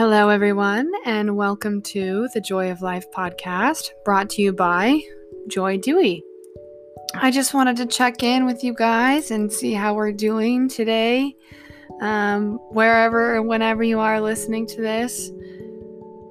[0.00, 4.98] Hello, everyone, and welcome to the Joy of Life podcast brought to you by
[5.46, 6.24] Joy Dewey.
[7.12, 11.36] I just wanted to check in with you guys and see how we're doing today,
[12.00, 15.32] um, wherever and whenever you are listening to this.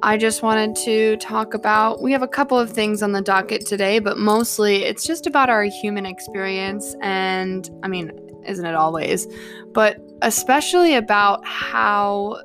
[0.01, 2.01] I just wanted to talk about.
[2.01, 5.47] We have a couple of things on the docket today, but mostly it's just about
[5.47, 6.95] our human experience.
[7.03, 9.27] And I mean, isn't it always?
[9.73, 12.41] But especially about how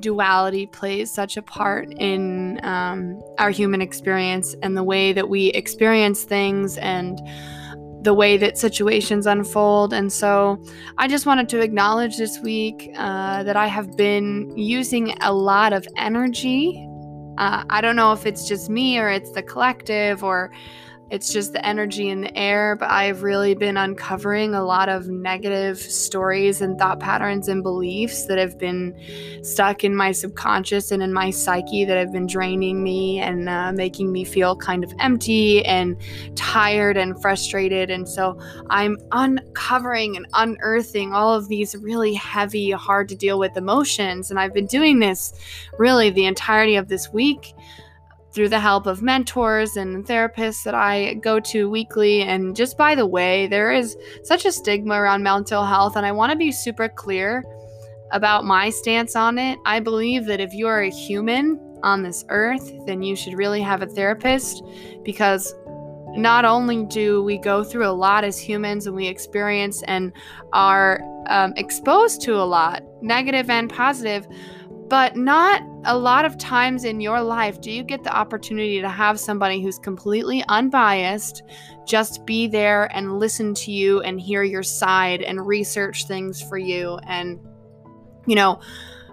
[0.00, 5.48] duality plays such a part in um, our human experience and the way that we
[5.48, 7.20] experience things and
[8.02, 9.92] the way that situations unfold.
[9.92, 10.62] And so
[10.98, 15.72] I just wanted to acknowledge this week uh, that I have been using a lot
[15.72, 16.86] of energy.
[17.38, 20.52] Uh, I don't know if it's just me or it's the collective or
[21.10, 25.08] it's just the energy in the air, but I've really been uncovering a lot of
[25.08, 28.98] negative stories and thought patterns and beliefs that have been
[29.42, 33.70] stuck in my subconscious and in my psyche that have been draining me and uh,
[33.72, 36.00] making me feel kind of empty and
[36.36, 37.90] tired and frustrated.
[37.90, 38.38] And so
[38.70, 44.30] I'm uncovering and unearthing all of these really heavy, hard to deal with emotions.
[44.30, 45.34] And I've been doing this
[45.78, 47.54] really the entirety of this week
[48.34, 52.22] through the help of mentors and therapists that I go to weekly.
[52.22, 56.12] And just by the way, there is such a stigma around mental health, and I
[56.12, 57.44] want to be super clear
[58.10, 59.58] about my stance on it.
[59.64, 63.60] I believe that if you are a human on this earth, then you should really
[63.60, 64.62] have a therapist
[65.04, 65.54] because
[66.16, 70.12] not only do we go through a lot as humans and we experience and
[70.52, 74.26] are um, exposed to a lot, negative and positive,
[74.88, 78.88] but not a lot of times in your life do you get the opportunity to
[78.88, 81.42] have somebody who's completely unbiased
[81.86, 86.56] just be there and listen to you and hear your side and research things for
[86.56, 87.38] you and,
[88.26, 88.60] you know,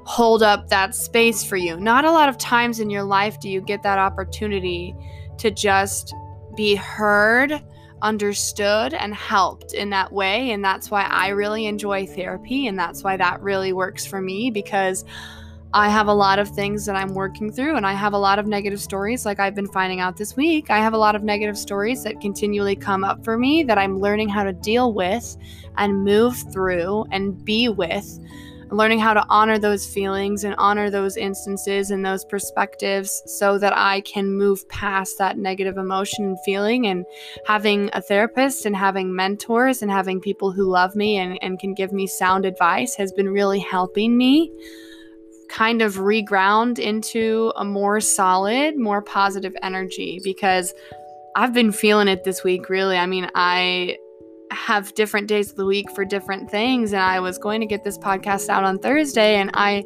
[0.05, 1.77] hold up that space for you.
[1.77, 4.95] Not a lot of times in your life do you get that opportunity
[5.37, 6.13] to just
[6.55, 7.61] be heard
[8.01, 10.51] understood and helped in that way.
[10.51, 12.67] And that's why I really enjoy therapy.
[12.67, 15.05] And that's why that really works for me because
[15.73, 18.39] I have a lot of things that I'm working through, and I have a lot
[18.39, 20.69] of negative stories, like I've been finding out this week.
[20.69, 23.97] I have a lot of negative stories that continually come up for me that I'm
[23.97, 25.37] learning how to deal with
[25.77, 28.19] and move through and be with.
[28.69, 33.73] Learning how to honor those feelings and honor those instances and those perspectives so that
[33.75, 36.87] I can move past that negative emotion and feeling.
[36.87, 37.05] And
[37.45, 41.73] having a therapist and having mentors and having people who love me and, and can
[41.73, 44.51] give me sound advice has been really helping me
[45.51, 50.73] kind of reground into a more solid, more positive energy because
[51.35, 52.97] I've been feeling it this week, really.
[52.97, 53.97] I mean, I
[54.51, 57.83] have different days of the week for different things, and I was going to get
[57.83, 59.83] this podcast out on Thursday, and I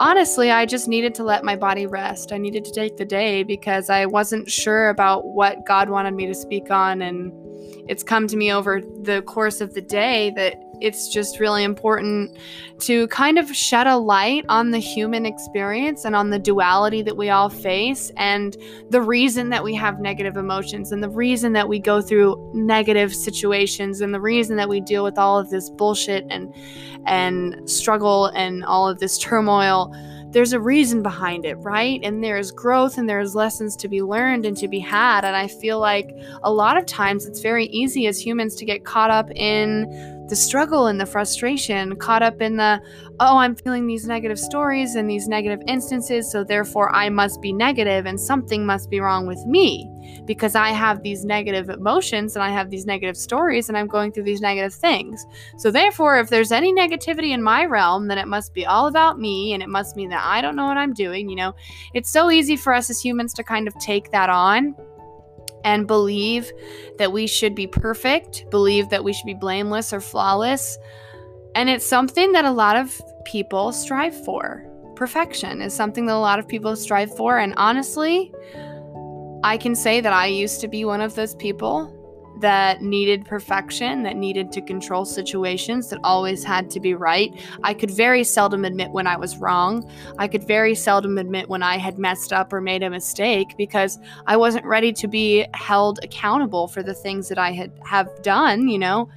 [0.00, 2.32] honestly, I just needed to let my body rest.
[2.32, 6.26] I needed to take the day because I wasn't sure about what God wanted me
[6.26, 7.32] to speak on, and
[7.88, 12.36] it's come to me over the course of the day that it's just really important
[12.80, 17.16] to kind of shed a light on the human experience and on the duality that
[17.16, 18.56] we all face and
[18.90, 23.14] the reason that we have negative emotions and the reason that we go through negative
[23.14, 26.54] situations and the reason that we deal with all of this bullshit and
[27.06, 29.92] and struggle and all of this turmoil
[30.30, 32.00] there's a reason behind it, right?
[32.02, 35.24] And there's growth and there's lessons to be learned and to be had.
[35.24, 38.84] And I feel like a lot of times it's very easy as humans to get
[38.84, 42.80] caught up in the struggle and the frustration, caught up in the,
[43.20, 47.52] oh, I'm feeling these negative stories and these negative instances, so therefore I must be
[47.52, 49.90] negative and something must be wrong with me
[50.26, 54.12] because I have these negative emotions and I have these negative stories and I'm going
[54.12, 55.26] through these negative things.
[55.56, 59.18] So therefore, if there's any negativity in my realm, then it must be all about
[59.18, 61.28] me and it must mean that I don't know what I'm doing.
[61.28, 61.54] You know,
[61.94, 64.74] it's so easy for us as humans to kind of take that on
[65.64, 66.50] and believe
[66.98, 70.78] that we should be perfect, believe that we should be blameless or flawless.
[71.54, 74.64] And it's something that a lot of people strive for.
[74.94, 77.38] Perfection is something that a lot of people strive for.
[77.38, 78.32] And honestly,
[79.44, 81.94] I can say that I used to be one of those people
[82.40, 87.30] that needed perfection, that needed to control situations, that always had to be right.
[87.62, 89.90] I could very seldom admit when I was wrong.
[90.18, 93.98] I could very seldom admit when I had messed up or made a mistake because
[94.26, 98.68] I wasn't ready to be held accountable for the things that I had have done,
[98.68, 99.08] you know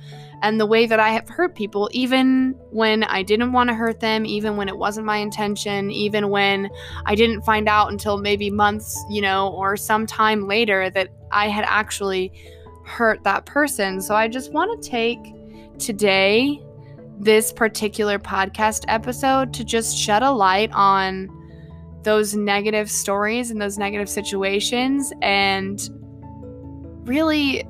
[0.42, 4.00] and the way that I have hurt people, even when I didn't want to hurt
[4.00, 6.70] them, even when it wasn't my intention, even when
[7.06, 11.48] I didn't find out until maybe months, you know, or some time later that I
[11.48, 12.34] had actually
[12.86, 14.02] hurt that person.
[14.02, 15.20] So I just want to take
[15.80, 16.62] today
[17.20, 21.30] this particular podcast episode to just shed a light on
[22.04, 25.90] those negative stories and those negative situations and
[27.08, 27.64] really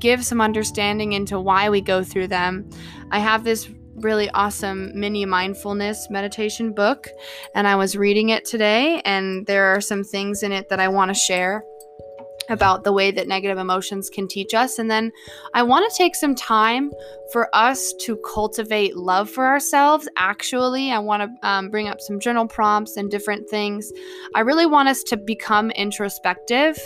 [0.00, 2.68] give some understanding into why we go through them.
[3.10, 7.08] I have this really awesome mini mindfulness meditation book
[7.54, 10.88] and I was reading it today and there are some things in it that I
[10.88, 11.62] want to share
[12.50, 14.78] about the way that negative emotions can teach us.
[14.78, 15.12] And then
[15.54, 16.90] I want to take some time
[17.32, 20.08] for us to cultivate love for ourselves.
[20.16, 23.90] Actually, I want to um, bring up some journal prompts and different things.
[24.34, 26.78] I really want us to become introspective.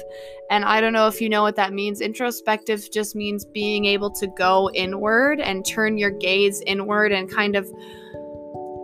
[0.50, 2.00] And I don't know if you know what that means.
[2.00, 7.56] Introspective just means being able to go inward and turn your gaze inward and kind
[7.56, 7.66] of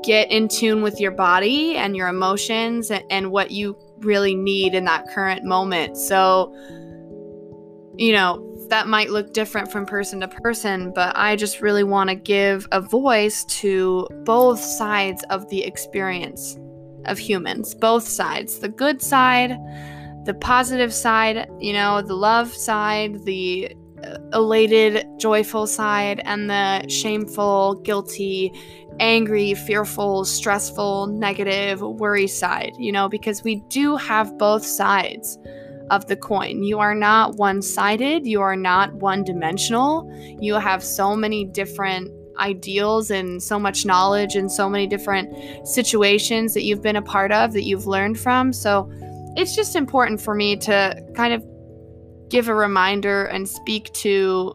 [0.03, 4.75] get in tune with your body and your emotions and, and what you really need
[4.75, 5.97] in that current moment.
[5.97, 6.55] So,
[7.97, 12.09] you know, that might look different from person to person, but I just really want
[12.09, 16.59] to give a voice to both sides of the experience
[17.07, 19.57] of humans, both sides the good side,
[20.25, 23.75] the positive side, you know, the love side, the
[24.05, 28.53] uh, elated, joyful side, and the shameful, guilty,
[29.01, 35.39] angry, fearful, stressful, negative, worry side, you know, because we do have both sides
[35.91, 36.63] of the coin.
[36.63, 40.09] You are not one sided, you are not one dimensional.
[40.41, 46.55] You have so many different ideals and so much knowledge and so many different situations
[46.55, 48.53] that you've been a part of that you've learned from.
[48.53, 48.91] So
[49.37, 51.45] it's just important for me to kind of
[52.29, 54.55] give a reminder and speak to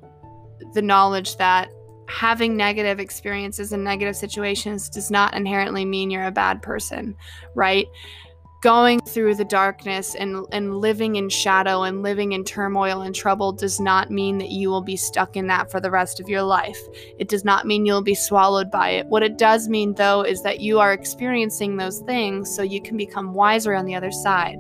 [0.74, 1.70] the knowledge that
[2.08, 7.16] having negative experiences and negative situations does not inherently mean you're a bad person,
[7.56, 7.88] right?
[8.62, 13.52] Going through the darkness and, and living in shadow and living in turmoil and trouble
[13.52, 16.42] does not mean that you will be stuck in that for the rest of your
[16.42, 16.80] life.
[17.20, 19.06] It does not mean you'll be swallowed by it.
[19.08, 22.98] What it does mean, though, is that you are experiencing those things so you can
[22.98, 24.58] become wiser on the other side.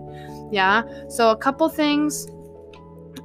[0.51, 0.83] Yeah?
[1.09, 2.27] So, a couple things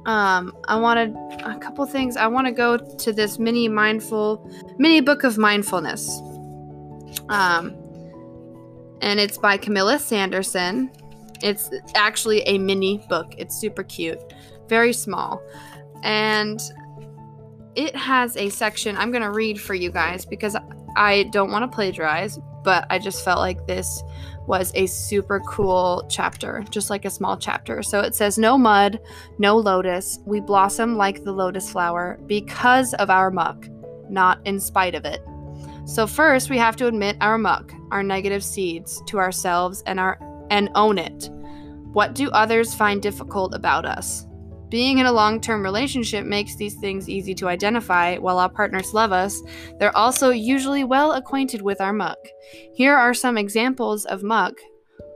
[0.05, 2.17] um, I wanted a couple things.
[2.17, 6.09] I want to go to this mini mindful, mini book of mindfulness.
[7.29, 7.75] Um,
[9.01, 10.91] and it's by Camilla Sanderson.
[11.41, 13.33] It's actually a mini book.
[13.37, 14.19] It's super cute,
[14.67, 15.41] very small,
[16.03, 16.61] and
[17.75, 18.97] it has a section.
[18.97, 20.55] I'm gonna read for you guys because
[20.95, 24.03] I don't want to plagiarize, but I just felt like this
[24.51, 27.81] was a super cool chapter, just like a small chapter.
[27.81, 28.99] So it says, No mud,
[29.39, 30.19] no lotus.
[30.25, 33.69] We blossom like the lotus flower because of our muck,
[34.09, 35.21] not in spite of it.
[35.85, 40.19] So first we have to admit our muck, our negative seeds to ourselves and our
[40.49, 41.29] and own it.
[41.93, 44.27] What do others find difficult about us?
[44.71, 48.17] Being in a long term relationship makes these things easy to identify.
[48.17, 49.41] While our partners love us,
[49.77, 52.17] they're also usually well acquainted with our muck.
[52.73, 54.53] Here are some examples of muck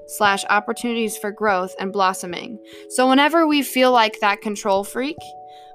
[0.08, 2.60] slash opportunities for growth and blossoming.
[2.90, 5.18] So, whenever we feel like that control freak,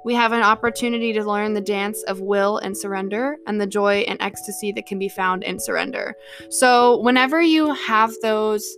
[0.05, 4.05] we have an opportunity to learn the dance of will and surrender and the joy
[4.07, 6.15] and ecstasy that can be found in surrender.
[6.51, 8.77] So, whenever you have those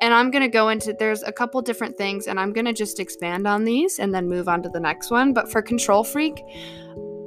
[0.00, 2.72] and I'm going to go into there's a couple different things and I'm going to
[2.72, 5.32] just expand on these and then move on to the next one.
[5.32, 6.40] But for control freak,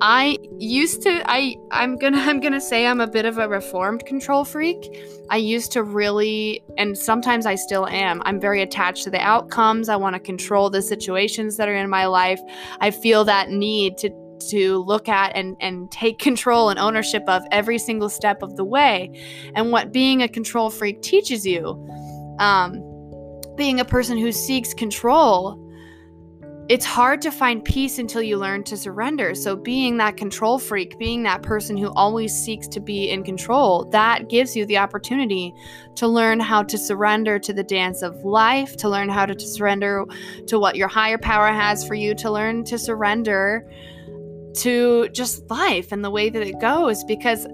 [0.02, 3.38] I used to I I'm going to I'm going to say I'm a bit of
[3.38, 4.98] a reformed control freak.
[5.30, 8.22] I used to really and sometimes I still am.
[8.26, 9.90] I'm very attached to the outcomes.
[9.90, 12.40] I want to control the situations that are in my life.
[12.80, 14.10] I feel that need to
[14.50, 18.66] to look at and, and take control and ownership of every single step of the
[18.66, 19.12] way.
[19.56, 21.88] And what being a control freak teaches you
[22.42, 22.84] um,
[23.56, 25.58] being a person who seeks control,
[26.70, 29.36] it's hard to find peace until you learn to surrender.
[29.36, 33.90] So, being that control freak, being that person who always seeks to be in control,
[33.92, 35.54] that gives you the opportunity
[35.96, 39.48] to learn how to surrender to the dance of life, to learn how to, to
[39.48, 40.06] surrender
[40.48, 43.70] to what your higher power has for you, to learn to surrender
[44.54, 47.04] to just life and the way that it goes.
[47.04, 47.46] Because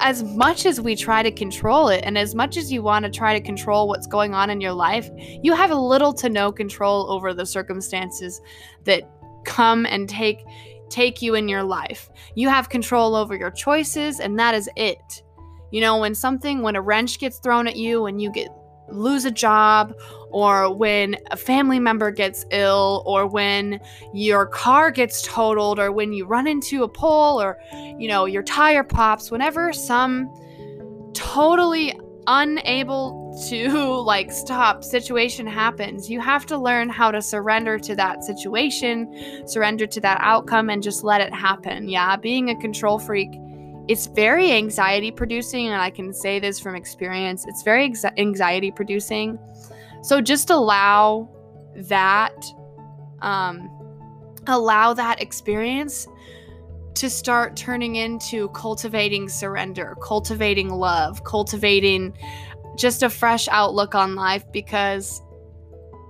[0.00, 3.10] as much as we try to control it and as much as you want to
[3.10, 5.10] try to control what's going on in your life,
[5.42, 8.40] you have little to no control over the circumstances
[8.84, 9.08] that
[9.44, 10.38] come and take
[10.88, 12.10] take you in your life.
[12.34, 15.22] You have control over your choices and that is it.
[15.70, 18.48] You know, when something when a wrench gets thrown at you and you get
[18.90, 19.94] lose a job
[20.32, 23.80] or when a family member gets ill or when
[24.12, 27.58] your car gets totaled or when you run into a pole or
[27.98, 30.30] you know your tire pops whenever some
[31.14, 33.16] totally unable
[33.48, 33.68] to
[34.04, 39.86] like stop situation happens you have to learn how to surrender to that situation surrender
[39.86, 43.30] to that outcome and just let it happen yeah being a control freak
[43.90, 47.44] it's very anxiety producing and I can say this from experience.
[47.48, 49.36] It's very anxiety producing.
[50.02, 51.28] So just allow
[51.76, 52.34] that
[53.22, 53.70] um
[54.46, 56.08] allow that experience
[56.94, 62.16] to start turning into cultivating surrender, cultivating love, cultivating
[62.76, 65.22] just a fresh outlook on life because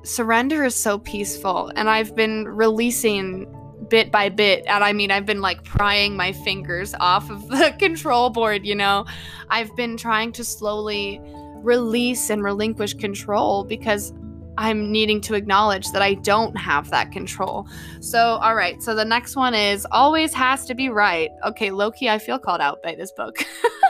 [0.05, 1.71] surrender is so peaceful.
[1.77, 3.47] And I've been releasing
[3.89, 4.65] bit by bit.
[4.67, 8.75] And I mean, I've been like prying my fingers off of the control board, you
[8.75, 9.05] know?
[9.49, 11.21] I've been trying to slowly
[11.63, 14.13] release and relinquish control because
[14.59, 17.67] I'm needing to acknowledge that I don't have that control.
[18.01, 18.83] So, all right.
[18.83, 21.31] So the next one is always has to be right.
[21.47, 23.39] Okay, lowkey, I feel called out by this book.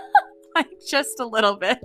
[0.55, 1.79] like just a little bit.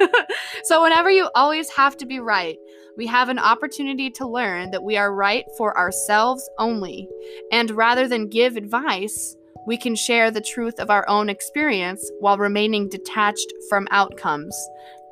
[0.64, 2.56] so, whenever you always have to be right,
[2.96, 7.08] we have an opportunity to learn that we are right for ourselves only.
[7.52, 12.38] And rather than give advice, we can share the truth of our own experience while
[12.38, 14.56] remaining detached from outcomes.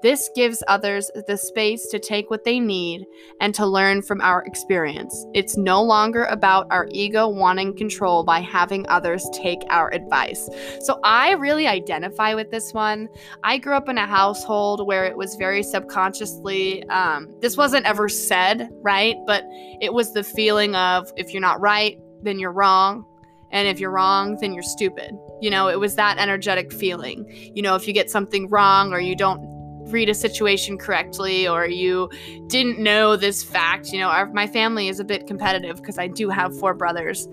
[0.02, 3.04] This gives others the space to take what they need
[3.40, 5.26] and to learn from our experience.
[5.34, 10.48] It's no longer about our ego wanting control by having others take our advice.
[10.80, 13.08] So I really identify with this one.
[13.42, 18.08] I grew up in a household where it was very subconsciously, um, this wasn't ever
[18.08, 19.16] said, right?
[19.26, 19.44] But
[19.80, 23.04] it was the feeling of if you're not right, then you're wrong.
[23.52, 25.12] And if you're wrong, then you're stupid.
[25.40, 27.26] You know, it was that energetic feeling.
[27.54, 29.55] You know, if you get something wrong or you don't
[29.92, 32.10] read a situation correctly or you
[32.48, 33.92] didn't know this fact.
[33.92, 37.28] You know, our, my family is a bit competitive because I do have four brothers.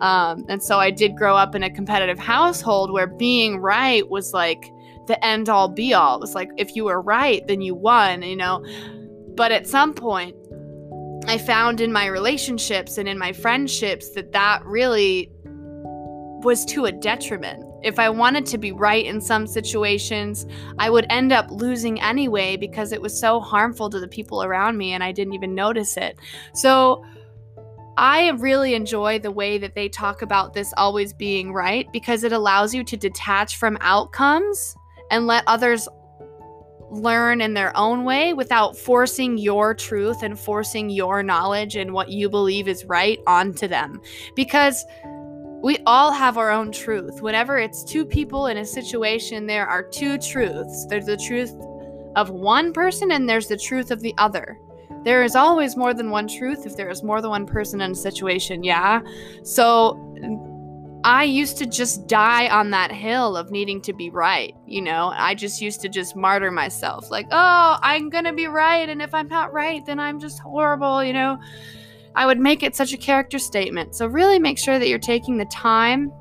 [0.00, 4.32] Um, and so I did grow up in a competitive household where being right was
[4.32, 4.70] like
[5.06, 6.16] the end all be all.
[6.16, 8.64] It was like if you were right, then you won, you know.
[9.34, 10.36] But at some point,
[11.26, 15.30] I found in my relationships and in my friendships that that really
[16.42, 20.46] was to a detriment if I wanted to be right in some situations,
[20.78, 24.76] I would end up losing anyway because it was so harmful to the people around
[24.76, 26.18] me and I didn't even notice it.
[26.54, 27.04] So
[27.96, 32.32] I really enjoy the way that they talk about this always being right because it
[32.32, 34.76] allows you to detach from outcomes
[35.10, 35.88] and let others
[36.90, 42.08] learn in their own way without forcing your truth and forcing your knowledge and what
[42.08, 44.00] you believe is right onto them.
[44.34, 44.84] Because
[45.62, 47.20] we all have our own truth.
[47.20, 50.86] Whenever it's two people in a situation, there are two truths.
[50.86, 51.52] There's the truth
[52.16, 54.58] of one person and there's the truth of the other.
[55.04, 57.92] There is always more than one truth if there is more than one person in
[57.92, 59.00] a situation, yeah?
[59.42, 59.96] So
[61.04, 65.12] I used to just die on that hill of needing to be right, you know?
[65.14, 69.14] I just used to just martyr myself like, "Oh, I'm to be right and if
[69.14, 71.38] I'm not right, then I'm just horrible," you know?
[72.18, 73.94] I would make it such a character statement.
[73.94, 76.12] So, really make sure that you're taking the time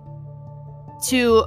[1.07, 1.45] to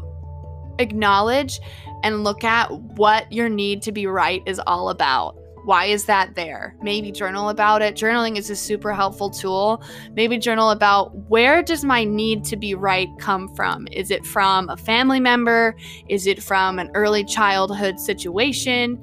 [0.81, 1.61] acknowledge
[2.03, 5.37] and look at what your need to be right is all about.
[5.67, 6.75] Why is that there?
[6.83, 7.95] Maybe journal about it.
[7.95, 9.85] Journaling is a super helpful tool.
[10.15, 13.87] Maybe journal about where does my need to be right come from?
[13.93, 15.77] Is it from a family member?
[16.09, 18.99] Is it from an early childhood situation?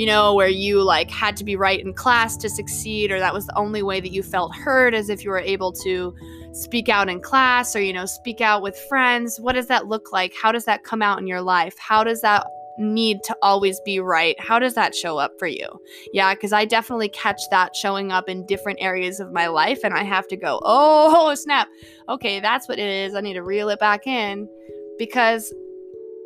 [0.00, 3.34] You know, where you like had to be right in class to succeed, or that
[3.34, 6.16] was the only way that you felt heard, as if you were able to
[6.52, 9.38] speak out in class or, you know, speak out with friends.
[9.38, 10.32] What does that look like?
[10.34, 11.74] How does that come out in your life?
[11.78, 12.46] How does that
[12.78, 14.40] need to always be right?
[14.40, 15.68] How does that show up for you?
[16.14, 19.92] Yeah, because I definitely catch that showing up in different areas of my life, and
[19.92, 21.68] I have to go, oh, snap.
[22.08, 23.14] Okay, that's what it is.
[23.14, 24.48] I need to reel it back in
[24.96, 25.52] because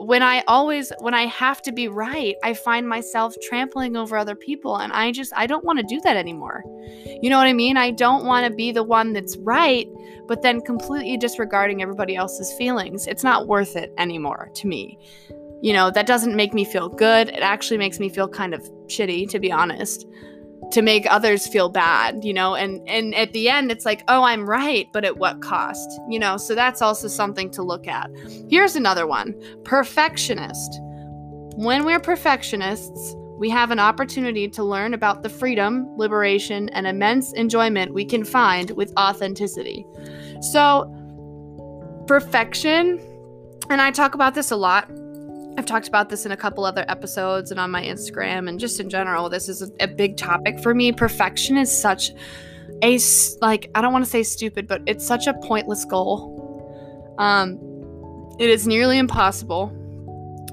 [0.04, 4.36] when I always when I have to be right, I find myself trampling over other
[4.36, 6.62] people and I just I don't want to do that anymore.
[7.22, 7.76] You know what I mean?
[7.76, 9.88] I don't want to be the one that's right
[10.26, 13.06] but then completely disregarding everybody else's feelings.
[13.06, 14.98] It's not worth it anymore to me.
[15.60, 17.28] You know, that doesn't make me feel good.
[17.28, 20.06] It actually makes me feel kind of shitty to be honest
[20.72, 24.22] to make others feel bad, you know, and and at the end it's like, "Oh,
[24.22, 28.10] I'm right, but at what cost?" You know, so that's also something to look at.
[28.48, 29.34] Here's another one.
[29.64, 30.80] Perfectionist.
[31.56, 37.32] When we're perfectionists, we have an opportunity to learn about the freedom, liberation, and immense
[37.32, 39.86] enjoyment we can find with authenticity.
[40.40, 40.90] So,
[42.06, 43.00] perfection,
[43.70, 44.88] and I talk about this a lot
[45.56, 48.80] I've talked about this in a couple other episodes and on my Instagram and just
[48.80, 49.28] in general.
[49.28, 50.90] This is a, a big topic for me.
[50.92, 52.10] Perfection is such
[52.82, 52.98] a
[53.40, 57.14] like I don't want to say stupid, but it's such a pointless goal.
[57.18, 57.58] Um,
[58.38, 59.72] it is nearly impossible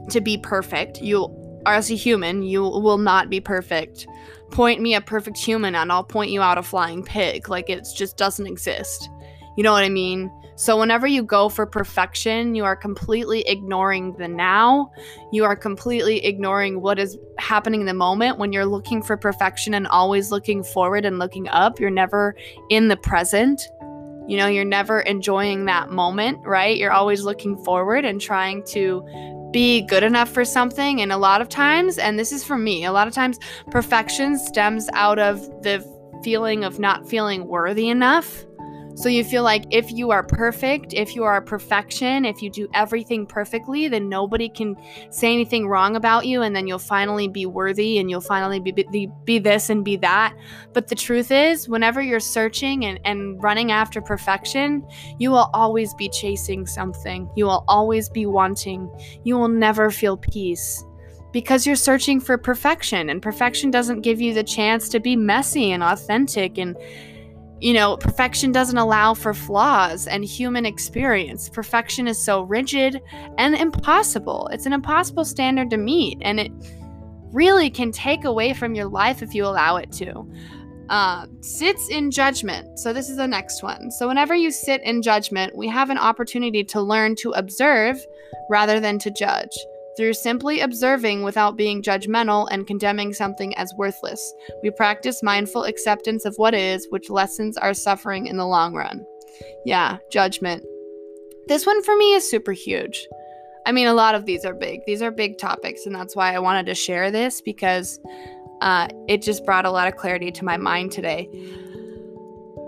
[0.09, 1.01] to be perfect.
[1.01, 4.07] You, are as a human, you will not be perfect.
[4.51, 7.49] Point me a perfect human, and I'll point you out a flying pig.
[7.49, 9.09] Like it just doesn't exist.
[9.57, 10.31] You know what I mean?
[10.61, 14.91] So, whenever you go for perfection, you are completely ignoring the now.
[15.31, 18.37] You are completely ignoring what is happening in the moment.
[18.37, 22.35] When you're looking for perfection and always looking forward and looking up, you're never
[22.69, 23.59] in the present.
[24.27, 26.77] You know, you're never enjoying that moment, right?
[26.77, 29.03] You're always looking forward and trying to
[29.51, 31.01] be good enough for something.
[31.01, 33.39] And a lot of times, and this is for me, a lot of times
[33.71, 35.83] perfection stems out of the
[36.23, 38.45] feeling of not feeling worthy enough
[38.95, 42.49] so you feel like if you are perfect, if you are a perfection, if you
[42.49, 44.75] do everything perfectly, then nobody can
[45.09, 48.71] say anything wrong about you and then you'll finally be worthy and you'll finally be,
[48.71, 50.35] be, be this and be that.
[50.73, 54.85] But the truth is, whenever you're searching and, and running after perfection,
[55.19, 57.29] you will always be chasing something.
[57.35, 58.89] You will always be wanting.
[59.23, 60.83] You will never feel peace
[61.31, 65.71] because you're searching for perfection and perfection doesn't give you the chance to be messy
[65.71, 66.75] and authentic and
[67.61, 71.47] you know, perfection doesn't allow for flaws and human experience.
[71.47, 72.99] Perfection is so rigid
[73.37, 74.49] and impossible.
[74.51, 76.51] It's an impossible standard to meet, and it
[77.31, 80.27] really can take away from your life if you allow it to.
[80.89, 82.79] Uh, sits in judgment.
[82.79, 83.91] So, this is the next one.
[83.91, 88.03] So, whenever you sit in judgment, we have an opportunity to learn to observe
[88.49, 89.55] rather than to judge
[89.97, 94.33] through simply observing without being judgmental and condemning something as worthless.
[94.63, 99.05] We practice mindful acceptance of what is, which lessens our suffering in the long run.
[99.65, 100.63] Yeah, judgment.
[101.47, 103.07] This one for me is super huge.
[103.65, 104.81] I mean, a lot of these are big.
[104.85, 107.99] These are big topics, and that's why I wanted to share this because
[108.61, 111.29] uh, it just brought a lot of clarity to my mind today.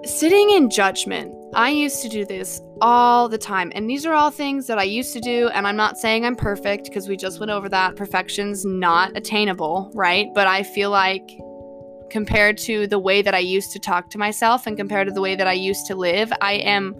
[0.05, 3.71] Sitting in judgment I used to do this all the time.
[3.73, 5.47] And these are all things that I used to do.
[5.53, 7.95] And I'm not saying I'm perfect because we just went over that.
[7.95, 10.27] Perfection's not attainable, right?
[10.35, 11.25] But I feel like
[12.11, 15.21] compared to the way that I used to talk to myself and compared to the
[15.21, 16.93] way that I used to live, I am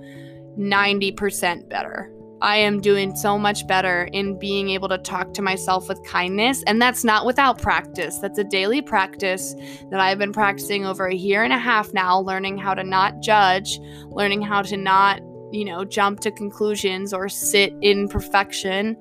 [0.58, 2.10] 90% better.
[2.42, 6.64] I am doing so much better in being able to talk to myself with kindness.
[6.66, 8.20] And that's not without practice.
[8.20, 9.54] That's a daily practice
[9.92, 13.22] that I've been practicing over a year and a half now, learning how to not
[13.22, 15.22] judge, learning how to not,
[15.54, 18.98] you know, jump to conclusions or sit in perfection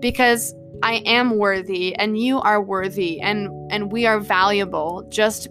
[0.00, 5.48] because I am worthy and you are worthy and and we are valuable just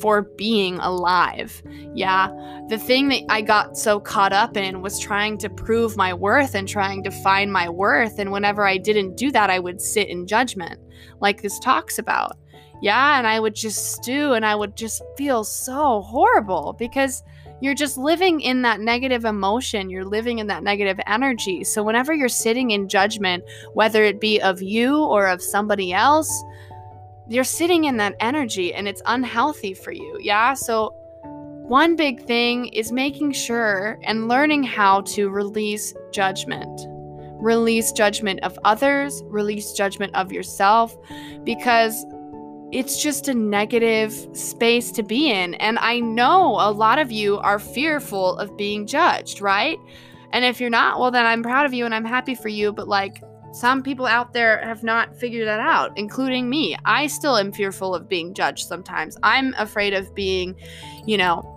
[0.00, 1.62] for being alive.
[1.94, 2.28] Yeah,
[2.68, 6.54] the thing that I got so caught up in was trying to prove my worth
[6.54, 8.18] and trying to find my worth.
[8.18, 10.78] And whenever I didn't do that, I would sit in judgment,
[11.20, 12.36] like this talks about.
[12.82, 17.22] Yeah, and I would just stew and I would just feel so horrible because
[17.60, 19.90] you're just living in that negative emotion.
[19.90, 21.64] You're living in that negative energy.
[21.64, 23.44] So, whenever you're sitting in judgment,
[23.74, 26.44] whether it be of you or of somebody else,
[27.28, 30.18] you're sitting in that energy and it's unhealthy for you.
[30.20, 30.54] Yeah.
[30.54, 30.94] So,
[31.70, 36.86] one big thing is making sure and learning how to release judgment.
[37.40, 40.96] Release judgment of others, release judgment of yourself,
[41.44, 42.04] because
[42.72, 45.54] it's just a negative space to be in.
[45.54, 49.78] And I know a lot of you are fearful of being judged, right?
[50.32, 52.72] And if you're not, well, then I'm proud of you and I'm happy for you.
[52.72, 56.76] But like, some people out there have not figured that out, including me.
[56.84, 59.16] I still am fearful of being judged sometimes.
[59.24, 60.54] I'm afraid of being,
[61.04, 61.56] you know,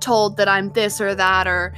[0.00, 1.74] told that I'm this or that or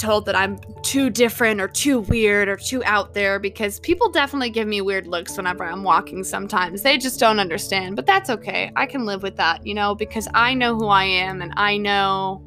[0.00, 4.50] told that I'm too different or too weird or too out there because people definitely
[4.50, 6.82] give me weird looks whenever I'm walking sometimes.
[6.82, 8.72] They just don't understand, but that's okay.
[8.74, 11.76] I can live with that, you know, because I know who I am and I
[11.76, 12.42] know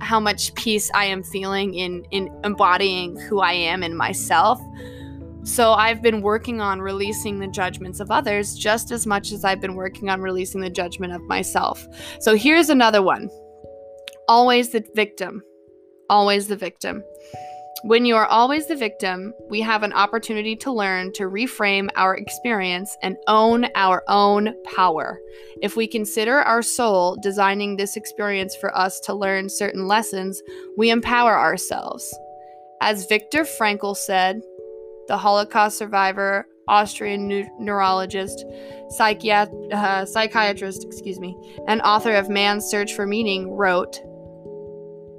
[0.00, 4.60] how much peace I am feeling in in embodying who I am in myself.
[5.44, 9.60] So I've been working on releasing the judgments of others just as much as I've
[9.60, 11.86] been working on releasing the judgment of myself.
[12.20, 13.30] So here's another one
[14.28, 15.42] always the victim.
[16.10, 17.04] Always the victim.
[17.82, 22.16] When you are always the victim, we have an opportunity to learn to reframe our
[22.16, 25.20] experience and own our own power.
[25.62, 30.42] If we consider our soul designing this experience for us to learn certain lessons,
[30.76, 32.12] we empower ourselves.
[32.80, 34.40] As Viktor Frankl said,
[35.06, 38.44] the Holocaust survivor, Austrian ne- neurologist,
[38.98, 41.36] psychiat- uh, psychiatrist, excuse me,
[41.68, 44.00] and author of Man's Search for Meaning, wrote,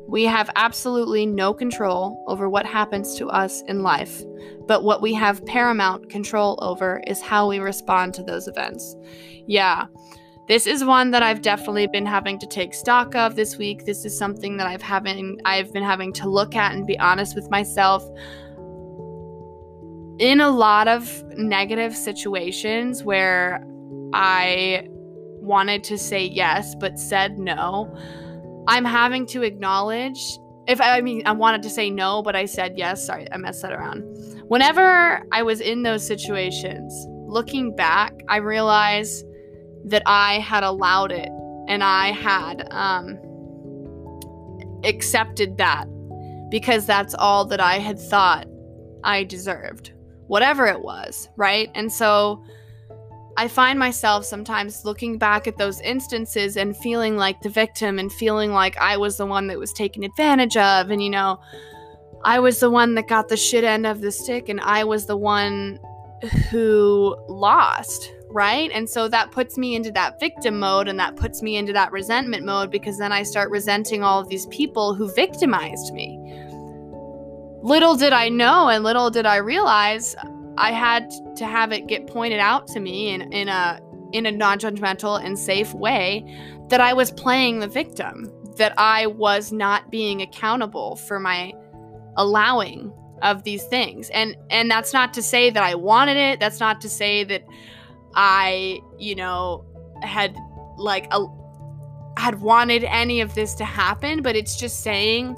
[0.09, 4.23] "We have absolutely no control over what happens to us in life,
[4.67, 8.95] but what we have paramount control over is how we respond to those events."
[9.47, 9.85] Yeah.
[10.47, 13.85] This is one that I've definitely been having to take stock of this week.
[13.85, 17.35] This is something that I've having I've been having to look at and be honest
[17.35, 18.03] with myself
[20.19, 23.63] in a lot of negative situations where
[24.11, 24.87] I
[25.41, 27.95] wanted to say yes but said no,
[28.69, 30.19] I'm having to acknowledge
[30.67, 33.03] if I mean, I wanted to say no, but I said yes.
[33.03, 34.03] Sorry, I messed that around.
[34.47, 36.93] Whenever I was in those situations,
[37.27, 39.25] looking back, I realized
[39.85, 41.29] that I had allowed it
[41.67, 43.17] and I had um,
[44.83, 45.85] accepted that
[46.51, 48.45] because that's all that I had thought
[49.03, 49.93] I deserved,
[50.27, 51.71] whatever it was, right?
[51.73, 52.43] And so
[53.39, 58.11] I find myself sometimes looking back at those instances and feeling like the victim and
[58.11, 60.89] feeling like I was the one that was taken advantage of.
[60.89, 61.39] And, you know,
[62.25, 65.05] I was the one that got the shit end of the stick and I was
[65.05, 65.79] the one
[66.51, 68.69] who lost, right?
[68.73, 71.93] And so that puts me into that victim mode and that puts me into that
[71.93, 76.19] resentment mode because then I start resenting all of these people who victimized me.
[77.61, 80.13] Little did I know and little did I realize
[80.59, 83.79] I had to have it get pointed out to me in, in a
[84.11, 86.25] in a non-judgmental and safe way
[86.69, 91.53] that I was playing the victim, that I was not being accountable for my
[92.17, 92.91] allowing
[93.21, 94.09] of these things.
[94.09, 96.39] And and that's not to say that I wanted it.
[96.39, 97.45] That's not to say that
[98.15, 99.65] I, you know,
[100.01, 100.35] had
[100.77, 101.25] like a
[102.17, 105.37] had wanted any of this to happen, but it's just saying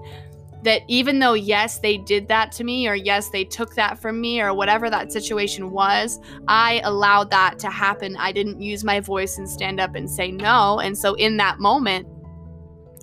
[0.63, 4.21] that even though, yes, they did that to me, or yes, they took that from
[4.21, 8.15] me, or whatever that situation was, I allowed that to happen.
[8.17, 10.79] I didn't use my voice and stand up and say no.
[10.79, 12.07] And so in that moment,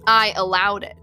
[0.06, 0.96] I allowed it.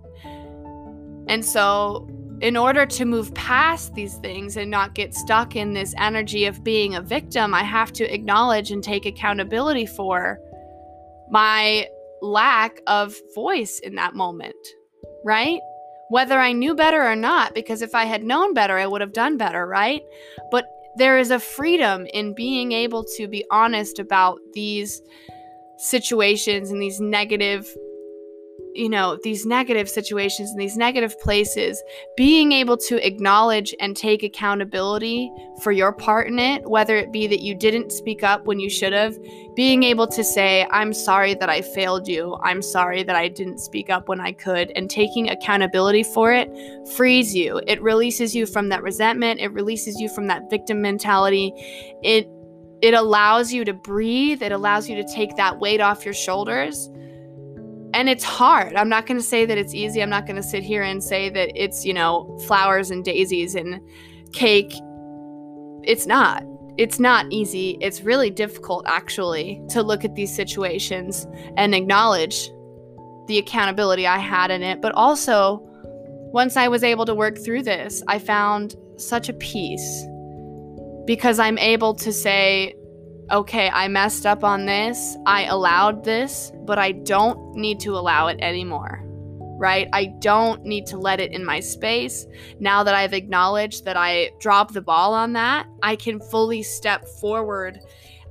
[1.28, 2.08] And so,
[2.42, 6.64] in order to move past these things and not get stuck in this energy of
[6.64, 10.40] being a victim, I have to acknowledge and take accountability for
[11.30, 11.88] my
[12.22, 14.56] lack of voice in that moment,
[15.24, 15.62] right?
[16.10, 19.14] Whether I knew better or not, because if I had known better, I would have
[19.14, 20.02] done better, right?
[20.52, 20.66] But
[20.98, 25.02] there is a freedom in being able to be honest about these
[25.78, 27.68] situations and these negative
[28.76, 31.82] you know, these negative situations and these negative places,
[32.18, 37.26] being able to acknowledge and take accountability for your part in it, whether it be
[37.26, 39.18] that you didn't speak up when you should have,
[39.56, 43.60] being able to say, I'm sorry that I failed you, I'm sorry that I didn't
[43.60, 46.52] speak up when I could, and taking accountability for it
[46.96, 47.62] frees you.
[47.68, 51.54] It releases you from that resentment, it releases you from that victim mentality.
[52.04, 52.30] It
[52.82, 56.90] it allows you to breathe, it allows you to take that weight off your shoulders
[57.96, 58.76] and it's hard.
[58.76, 60.04] I'm not going to say that it's easy.
[60.04, 63.56] I'm not going to sit here and say that it's, you know, flowers and daisies
[63.56, 63.80] and
[64.34, 64.74] cake.
[65.84, 66.44] It's not.
[66.78, 67.78] It's not easy.
[67.80, 72.50] It's really difficult, actually, to look at these situations and acknowledge
[73.28, 74.82] the accountability I had in it.
[74.82, 75.62] But also,
[76.34, 80.06] once I was able to work through this, I found such a peace
[81.06, 82.76] because I'm able to say,
[83.32, 88.28] okay, I messed up on this, I allowed this, but I don't need to allow
[88.28, 89.02] it anymore.
[89.58, 89.88] Right?
[89.94, 92.28] I don't need to let it in my space.
[92.60, 97.08] Now that I've acknowledged that I dropped the ball on that, I can fully step
[97.22, 97.80] forward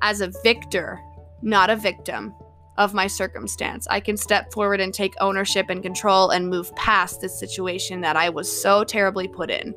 [0.02, 1.00] as a victor,
[1.40, 2.34] not a victim
[2.76, 3.86] of my circumstance.
[3.88, 8.16] I can step forward and take ownership and control and move past this situation that
[8.16, 9.74] I was so terribly put in,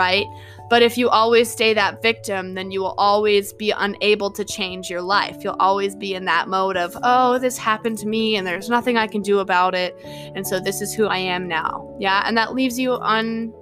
[0.00, 0.26] right?
[0.70, 4.88] But if you always stay that victim, then you will always be unable to change
[4.88, 5.44] your life.
[5.44, 8.96] You'll always be in that mode of, oh, this happened to me and there's nothing
[8.96, 9.94] I can do about it.
[10.34, 11.94] And so this is who I am now.
[12.00, 12.22] Yeah.
[12.24, 13.52] And that leaves you un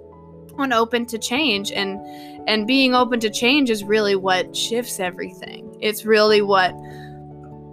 [0.61, 2.01] unopen to change and
[2.49, 5.77] and being open to change is really what shifts everything.
[5.81, 6.73] It's really what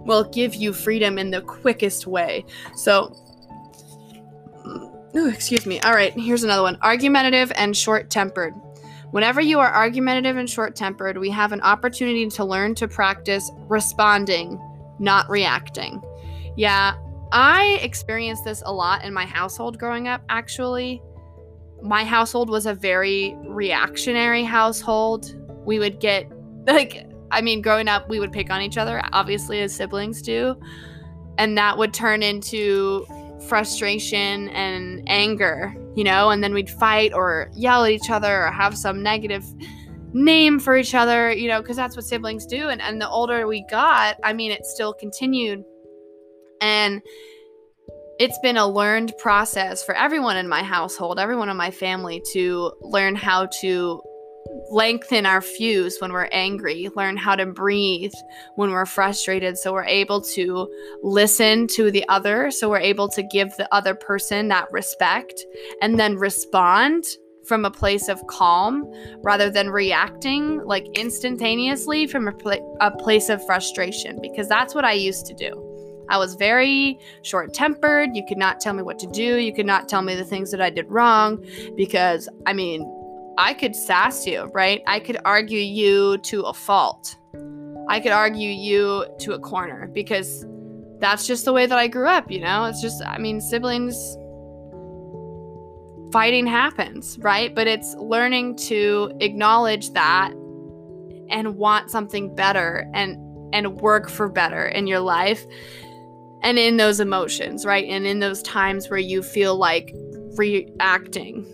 [0.06, 2.44] will give you freedom in the quickest way.
[2.74, 3.12] So
[5.18, 5.80] Oh, excuse me.
[5.80, 6.76] All right, here's another one.
[6.82, 8.54] Argumentative and short-tempered.
[9.12, 13.50] Whenever you are argumentative and short tempered, we have an opportunity to learn to practice
[13.60, 14.60] responding,
[14.98, 16.02] not reacting.
[16.56, 16.96] Yeah,
[17.32, 21.00] I experienced this a lot in my household growing up, actually.
[21.82, 25.34] My household was a very reactionary household.
[25.64, 26.30] We would get,
[26.66, 30.60] like, I mean, growing up, we would pick on each other, obviously, as siblings do.
[31.38, 33.06] And that would turn into
[33.46, 38.50] frustration and anger, you know, and then we'd fight or yell at each other or
[38.50, 39.44] have some negative
[40.12, 42.68] name for each other, you know, because that's what siblings do.
[42.68, 45.62] And, and the older we got, I mean, it still continued.
[46.60, 47.02] And
[48.18, 52.72] it's been a learned process for everyone in my household, everyone in my family to
[52.80, 54.02] learn how to
[54.70, 58.12] lengthen our fuse when we're angry, learn how to breathe
[58.56, 60.68] when we're frustrated so we're able to
[61.02, 65.44] listen to the other, so we're able to give the other person that respect
[65.82, 67.04] and then respond
[67.46, 73.28] from a place of calm rather than reacting like instantaneously from a, pl- a place
[73.28, 75.62] of frustration because that's what I used to do.
[76.08, 78.14] I was very short tempered.
[78.14, 79.36] You could not tell me what to do.
[79.36, 81.44] You could not tell me the things that I did wrong
[81.76, 82.84] because, I mean,
[83.38, 84.82] I could sass you, right?
[84.86, 87.16] I could argue you to a fault.
[87.88, 90.44] I could argue you to a corner because
[90.98, 92.64] that's just the way that I grew up, you know?
[92.64, 94.16] It's just, I mean, siblings
[96.12, 97.54] fighting happens, right?
[97.54, 100.32] But it's learning to acknowledge that
[101.28, 103.18] and want something better and
[103.52, 105.44] and work for better in your life
[106.42, 107.86] and in those emotions, right?
[107.88, 109.94] And in those times where you feel like
[110.36, 111.46] reacting,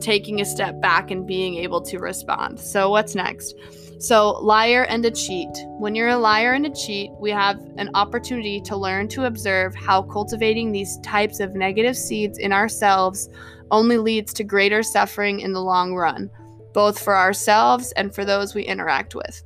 [0.00, 2.58] taking a step back and being able to respond.
[2.58, 3.54] So what's next?
[4.02, 5.50] So, liar and a cheat.
[5.78, 9.76] When you're a liar and a cheat, we have an opportunity to learn to observe
[9.76, 13.28] how cultivating these types of negative seeds in ourselves
[13.70, 16.28] only leads to greater suffering in the long run,
[16.74, 19.40] both for ourselves and for those we interact with.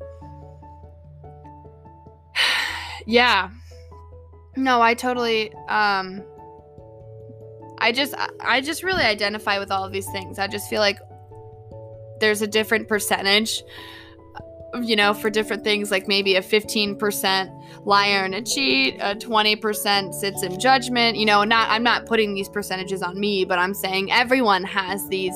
[3.07, 3.51] yeah.
[4.57, 6.25] No, I totally um
[7.79, 10.39] I just I just really identify with all of these things.
[10.39, 10.99] I just feel like
[12.21, 13.63] there's a different percentage
[14.75, 19.15] uh, you know, for different things, like maybe a 15% liar and a cheat, a
[19.15, 21.17] 20% sits in judgment.
[21.17, 25.07] You know, not I'm not putting these percentages on me, but I'm saying everyone has
[25.09, 25.35] these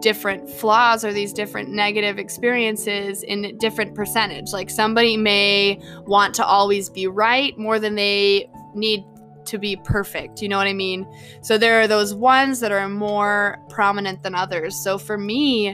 [0.00, 4.52] different flaws or these different negative experiences in different percentage.
[4.52, 9.04] Like somebody may want to always be right more than they need
[9.46, 10.42] to be perfect.
[10.42, 11.06] You know what I mean?
[11.42, 14.76] So there are those ones that are more prominent than others.
[14.76, 15.70] So for me,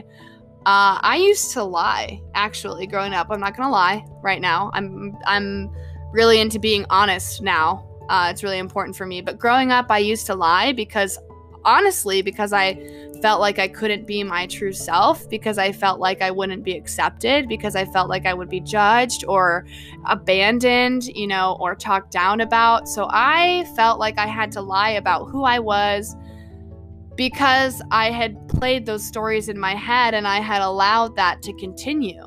[0.65, 3.27] uh, I used to lie, actually, growing up.
[3.29, 4.71] I'm not gonna lie right now.
[4.73, 5.69] I'm I'm
[6.13, 7.85] really into being honest now.
[8.07, 9.21] Uh, it's really important for me.
[9.21, 11.17] But growing up, I used to lie because,
[11.65, 12.73] honestly, because I
[13.23, 16.73] felt like I couldn't be my true self, because I felt like I wouldn't be
[16.73, 19.65] accepted, because I felt like I would be judged or
[20.05, 22.89] abandoned, you know, or talked down about.
[22.89, 26.17] So I felt like I had to lie about who I was
[27.15, 31.53] because I had played those stories in my head and I had allowed that to
[31.53, 32.25] continue.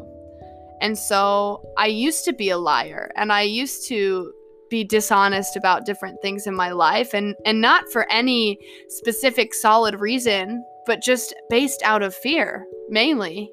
[0.81, 4.33] And so I used to be a liar and I used to
[4.71, 10.01] be dishonest about different things in my life and and not for any specific solid
[10.01, 13.51] reason, but just based out of fear mainly.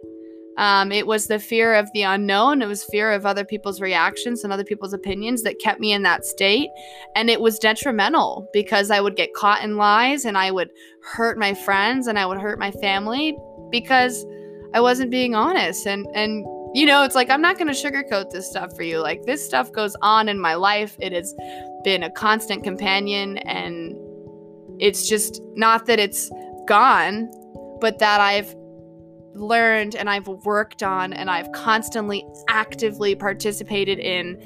[0.57, 2.61] Um, it was the fear of the unknown.
[2.61, 6.03] It was fear of other people's reactions and other people's opinions that kept me in
[6.03, 6.69] that state.
[7.15, 10.69] And it was detrimental because I would get caught in lies and I would
[11.01, 13.35] hurt my friends and I would hurt my family
[13.71, 14.25] because
[14.75, 15.87] I wasn't being honest.
[15.87, 18.99] And, and, you know, it's like, I'm not going to sugarcoat this stuff for you.
[18.99, 20.95] Like, this stuff goes on in my life.
[20.99, 21.33] It has
[21.83, 23.39] been a constant companion.
[23.39, 23.95] And
[24.79, 26.31] it's just not that it's
[26.67, 27.29] gone,
[27.79, 28.55] but that I've
[29.35, 34.41] learned and I've worked on and I've constantly actively participated in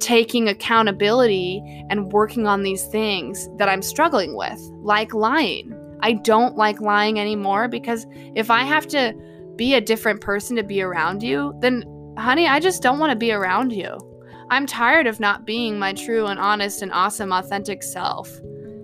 [0.00, 5.72] taking accountability and working on these things that I'm struggling with, like lying.
[6.00, 9.14] I don't like lying anymore because if I have to
[9.56, 11.84] be a different person to be around you, then
[12.18, 13.96] honey, I just don't want to be around you.
[14.50, 18.28] I'm tired of not being my true and honest and awesome authentic self.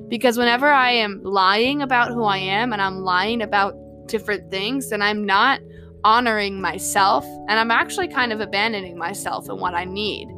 [0.08, 3.74] Because whenever I am lying about who I am and I'm lying about
[4.06, 5.60] different things, then I'm not
[6.04, 10.28] honoring myself and I'm actually kind of abandoning myself and what I need.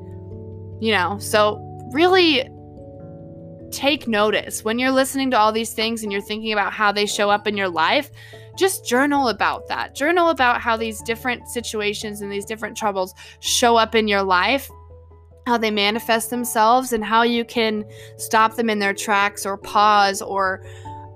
[0.80, 1.58] You know, so
[1.92, 2.48] really
[3.70, 7.06] take notice when you're listening to all these things and you're thinking about how they
[7.06, 8.10] show up in your life.
[8.58, 9.94] Just journal about that.
[9.94, 14.68] Journal about how these different situations and these different troubles show up in your life,
[15.46, 17.84] how they manifest themselves, and how you can
[18.16, 20.64] stop them in their tracks or pause or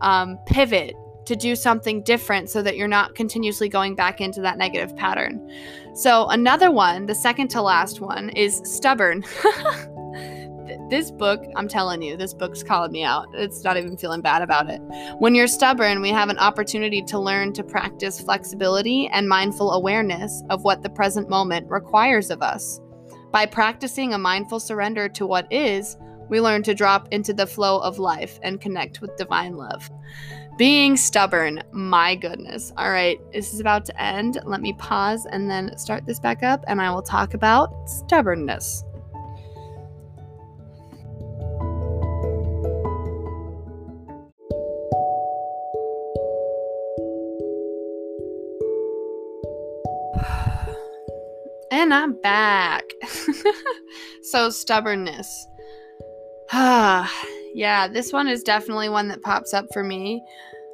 [0.00, 0.94] um, pivot
[1.26, 5.50] to do something different so that you're not continuously going back into that negative pattern.
[5.94, 9.24] So, another one, the second to last one, is stubborn.
[10.90, 13.26] this book, I'm telling you, this book's calling me out.
[13.34, 14.80] It's not even feeling bad about it.
[15.18, 20.42] When you're stubborn, we have an opportunity to learn to practice flexibility and mindful awareness
[20.50, 22.80] of what the present moment requires of us.
[23.34, 25.96] By practicing a mindful surrender to what is,
[26.28, 29.90] we learn to drop into the flow of life and connect with divine love.
[30.56, 31.60] Being stubborn.
[31.72, 32.72] My goodness.
[32.76, 34.38] All right, this is about to end.
[34.44, 38.84] Let me pause and then start this back up, and I will talk about stubbornness.
[51.84, 52.82] And I'm back.
[54.22, 55.46] so, stubbornness.
[56.50, 57.14] Ah
[57.54, 60.24] yeah, this one is definitely one that pops up for me.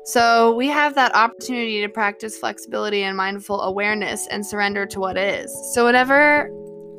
[0.04, 5.18] So, we have that opportunity to practice flexibility and mindful awareness and surrender to what
[5.18, 5.52] is.
[5.74, 6.48] So, whenever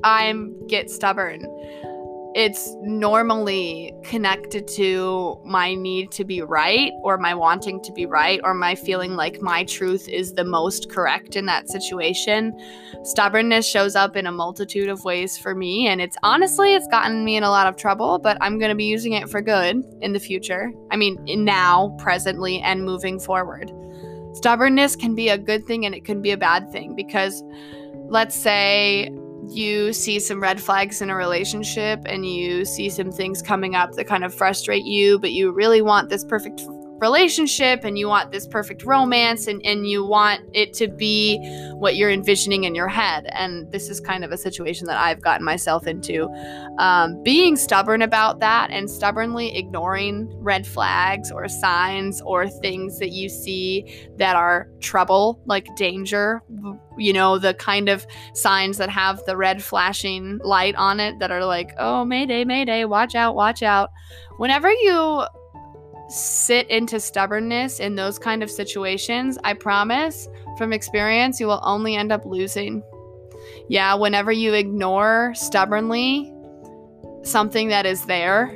[0.03, 0.35] I
[0.67, 1.45] get stubborn,
[2.33, 8.39] it's normally connected to my need to be right or my wanting to be right
[8.43, 12.57] or my feeling like my truth is the most correct in that situation.
[13.03, 17.25] Stubbornness shows up in a multitude of ways for me and it's honestly it's gotten
[17.25, 19.83] me in a lot of trouble, but I'm going to be using it for good
[19.99, 20.71] in the future.
[20.89, 23.73] I mean, now, presently and moving forward.
[24.33, 27.43] Stubbornness can be a good thing and it can be a bad thing because
[28.07, 29.09] let's say
[29.51, 33.91] you see some red flags in a relationship and you see some things coming up
[33.93, 36.61] that kind of frustrate you, but you really want this perfect
[37.01, 41.39] relationship and you want this perfect romance and, and you want it to be
[41.73, 43.27] what you're envisioning in your head.
[43.31, 46.29] And this is kind of a situation that I've gotten myself into.
[46.77, 53.09] Um, being stubborn about that and stubbornly ignoring red flags or signs or things that
[53.09, 56.43] you see that are trouble, like danger,
[56.97, 61.31] you know, the kind of signs that have the red flashing light on it that
[61.31, 63.89] are like, oh, mayday, mayday, watch out, watch out.
[64.37, 65.25] Whenever you
[66.11, 71.95] sit into stubbornness in those kind of situations, I promise from experience, you will only
[71.95, 72.83] end up losing.
[73.69, 76.33] Yeah, whenever you ignore stubbornly
[77.23, 78.47] something that is there,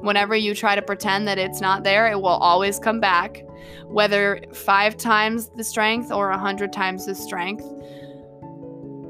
[0.00, 3.44] whenever you try to pretend that it's not there, it will always come back,
[3.86, 7.64] whether five times the strength or a hundred times the strength.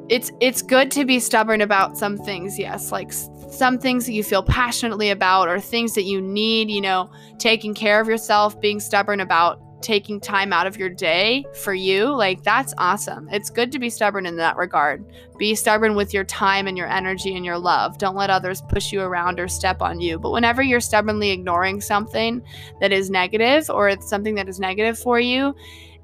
[0.08, 3.12] It's it's good to be stubborn about some things, yes, like
[3.50, 7.74] some things that you feel passionately about or things that you need, you know, taking
[7.74, 12.42] care of yourself, being stubborn about taking time out of your day for you, like
[12.42, 13.28] that's awesome.
[13.30, 15.04] It's good to be stubborn in that regard.
[15.38, 17.98] Be stubborn with your time and your energy and your love.
[17.98, 20.18] Don't let others push you around or step on you.
[20.18, 22.42] But whenever you're stubbornly ignoring something
[22.80, 25.54] that is negative or it's something that is negative for you,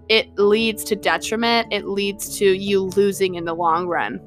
[0.09, 1.73] it leads to detriment.
[1.73, 4.21] It leads to you losing in the long run.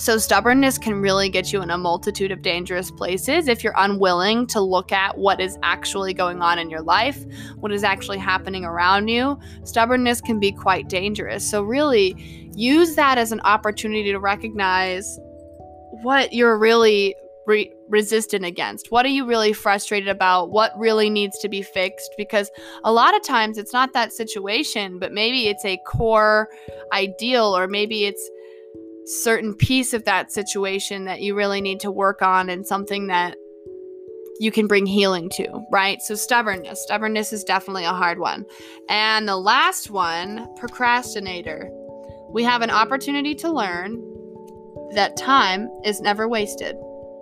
[0.00, 4.46] So, stubbornness can really get you in a multitude of dangerous places if you're unwilling
[4.46, 7.22] to look at what is actually going on in your life,
[7.56, 9.38] what is actually happening around you.
[9.64, 11.48] Stubbornness can be quite dangerous.
[11.48, 12.14] So, really
[12.54, 15.18] use that as an opportunity to recognize
[16.00, 17.14] what you're really
[17.46, 18.90] re- resistant against.
[18.90, 20.50] What are you really frustrated about?
[20.50, 22.14] What really needs to be fixed?
[22.16, 22.50] Because
[22.84, 26.48] a lot of times it's not that situation, but maybe it's a core
[26.90, 28.30] ideal or maybe it's
[29.10, 33.36] certain piece of that situation that you really need to work on and something that
[34.40, 36.00] you can bring healing to, right?
[36.00, 36.82] So, stubbornness.
[36.82, 38.46] Stubbornness is definitely a hard one.
[38.88, 41.68] And the last one, procrastinator.
[42.30, 44.02] We have an opportunity to learn
[44.94, 46.76] that time is never wasted.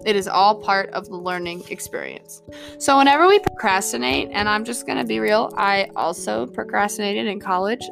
[0.07, 2.41] It is all part of the learning experience.
[2.79, 7.41] So, whenever we procrastinate, and I'm just going to be real, I also procrastinated in
[7.41, 7.83] college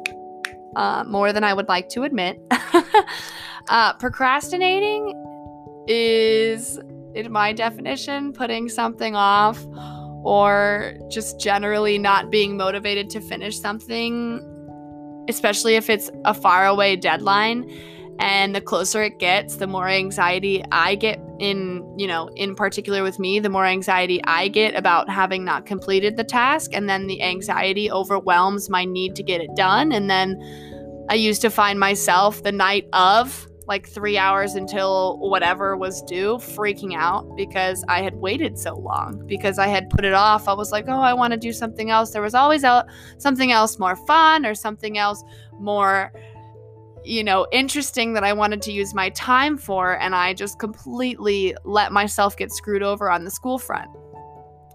[0.75, 2.39] uh, more than I would like to admit.
[3.69, 5.13] Uh, procrastinating
[5.87, 6.79] is,
[7.15, 9.65] in my definition, putting something off
[10.23, 14.41] or just generally not being motivated to finish something,
[15.29, 17.69] especially if it's a faraway deadline.
[18.19, 23.03] And the closer it gets, the more anxiety I get in, you know, in particular
[23.03, 26.71] with me, the more anxiety I get about having not completed the task.
[26.73, 29.91] And then the anxiety overwhelms my need to get it done.
[29.91, 30.35] And then
[31.09, 36.35] I used to find myself the night of like three hours until whatever was due,
[36.37, 40.47] freaking out because I had waited so long, because I had put it off.
[40.47, 42.11] I was like, oh, I want to do something else.
[42.11, 42.63] There was always
[43.17, 45.21] something else more fun or something else
[45.59, 46.13] more,
[47.03, 49.99] you know, interesting that I wanted to use my time for.
[49.99, 53.89] And I just completely let myself get screwed over on the school front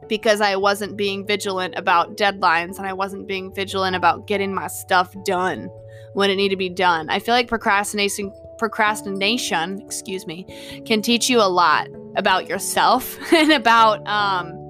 [0.08, 4.66] because I wasn't being vigilant about deadlines and I wasn't being vigilant about getting my
[4.66, 5.68] stuff done
[6.14, 7.08] when it needed to be done.
[7.08, 10.46] I feel like procrastination procrastination, excuse me,
[10.86, 14.61] can teach you a lot about yourself and about um,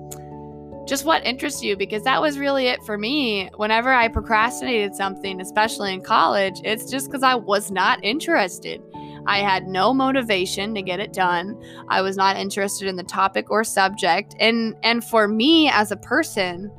[0.87, 3.49] just what interests you because that was really it for me.
[3.57, 8.83] Whenever I procrastinated something, especially in college, it's just because I was not interested.
[9.27, 11.61] I had no motivation to get it done.
[11.89, 14.35] I was not interested in the topic or subject.
[14.41, 16.71] And and for me as a person,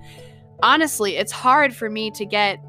[0.61, 2.59] honestly, it's hard for me to get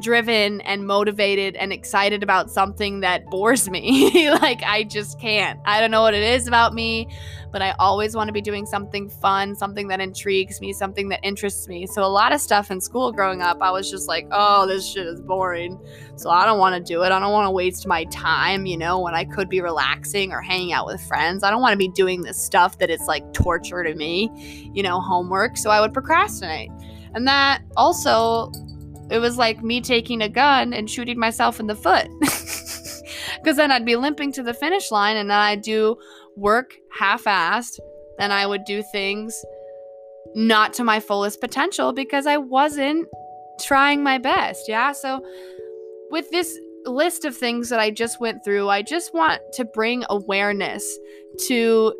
[0.00, 4.30] driven and motivated and excited about something that bores me.
[4.40, 5.60] like, I just can't.
[5.64, 7.08] I don't know what it is about me,
[7.52, 11.20] but I always want to be doing something fun, something that intrigues me, something that
[11.22, 11.86] interests me.
[11.86, 14.86] So, a lot of stuff in school growing up, I was just like, oh, this
[14.86, 15.78] shit is boring.
[16.16, 17.12] So, I don't want to do it.
[17.12, 20.40] I don't want to waste my time, you know, when I could be relaxing or
[20.40, 21.44] hanging out with friends.
[21.44, 24.30] I don't want to be doing this stuff that is like torture to me,
[24.74, 25.56] you know, homework.
[25.56, 26.70] So, I would procrastinate.
[27.14, 28.50] And that also
[29.10, 32.08] it was like me taking a gun and shooting myself in the foot.
[33.44, 35.98] Because then I'd be limping to the finish line and then I'd do
[36.34, 37.78] work half assed,
[38.18, 39.44] and I would do things
[40.34, 43.06] not to my fullest potential because I wasn't
[43.60, 44.66] trying my best.
[44.66, 44.92] Yeah.
[44.92, 45.24] So,
[46.10, 50.04] with this list of things that I just went through, I just want to bring
[50.08, 50.98] awareness
[51.48, 51.92] to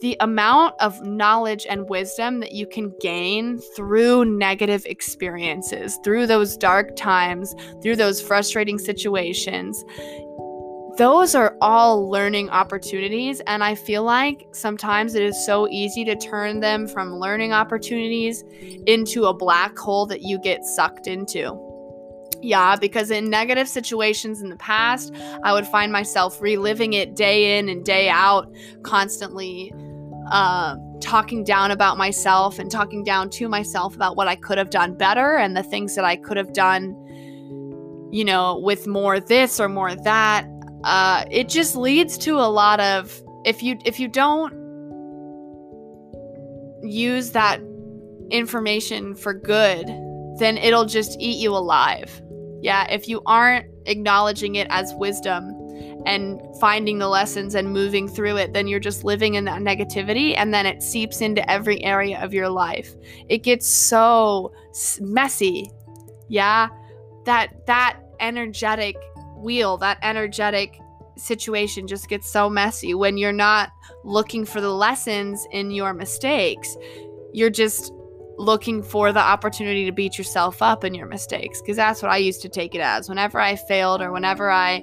[0.00, 6.56] the amount of knowledge and wisdom that you can gain through negative experiences, through those
[6.56, 9.84] dark times, through those frustrating situations.
[10.96, 13.40] Those are all learning opportunities.
[13.46, 18.42] And I feel like sometimes it is so easy to turn them from learning opportunities
[18.86, 21.67] into a black hole that you get sucked into.
[22.40, 25.12] Yeah, because in negative situations in the past,
[25.42, 29.72] I would find myself reliving it day in and day out, constantly
[30.30, 34.70] uh, talking down about myself and talking down to myself about what I could have
[34.70, 36.94] done better and the things that I could have done,
[38.12, 40.46] you know, with more this or more that.
[40.84, 44.52] Uh, it just leads to a lot of if you if you don't
[46.82, 47.60] use that
[48.30, 49.86] information for good,
[50.38, 52.22] then it'll just eat you alive.
[52.60, 55.54] Yeah, if you aren't acknowledging it as wisdom
[56.06, 60.36] and finding the lessons and moving through it, then you're just living in that negativity
[60.36, 62.94] and then it seeps into every area of your life.
[63.28, 64.52] It gets so
[65.00, 65.70] messy.
[66.28, 66.68] Yeah,
[67.24, 68.96] that that energetic
[69.36, 70.80] wheel, that energetic
[71.16, 73.70] situation just gets so messy when you're not
[74.04, 76.76] looking for the lessons in your mistakes.
[77.32, 77.92] You're just
[78.38, 82.18] looking for the opportunity to beat yourself up in your mistakes because that's what I
[82.18, 83.08] used to take it as.
[83.08, 84.76] Whenever I failed or whenever I,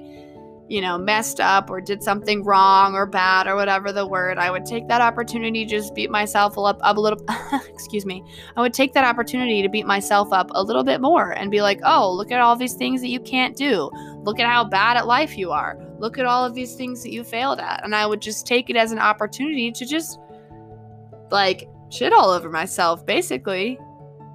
[0.68, 4.50] you know, messed up or did something wrong or bad or whatever the word, I
[4.50, 7.18] would take that opportunity just beat myself up, up a little.
[7.72, 8.22] excuse me.
[8.56, 11.62] I would take that opportunity to beat myself up a little bit more and be
[11.62, 13.90] like, oh, look at all these things that you can't do.
[14.22, 15.78] Look at how bad at life you are.
[15.98, 17.82] Look at all of these things that you failed at.
[17.84, 20.20] And I would just take it as an opportunity to just
[21.30, 23.78] like shit all over myself, basically.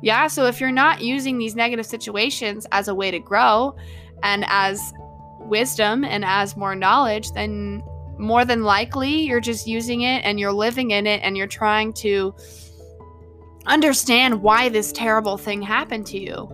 [0.02, 3.76] Yeah, so if you're not using these negative situations as a way to grow
[4.24, 4.94] and as
[5.40, 7.84] wisdom and as more knowledge, then
[8.18, 11.94] more than likely you're just using it and you're living in it and you're trying
[11.94, 12.34] to
[13.66, 16.50] understand why this terrible thing happened to you.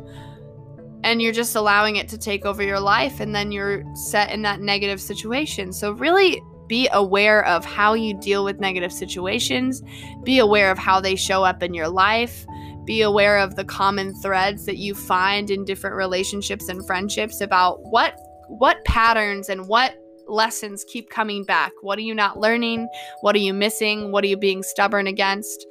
[1.03, 4.41] And you're just allowing it to take over your life and then you're set in
[4.41, 5.71] that negative situation.
[5.71, 9.81] So, really be aware of how you deal with negative situations,
[10.23, 12.45] be aware of how they show up in your life,
[12.85, 17.79] be aware of the common threads that you find in different relationships and friendships about
[17.91, 19.95] what what patterns and what
[20.27, 21.71] lessons keep coming back.
[21.81, 22.87] What are you not learning?
[23.21, 24.11] What are you missing?
[24.11, 25.65] What are you being stubborn against?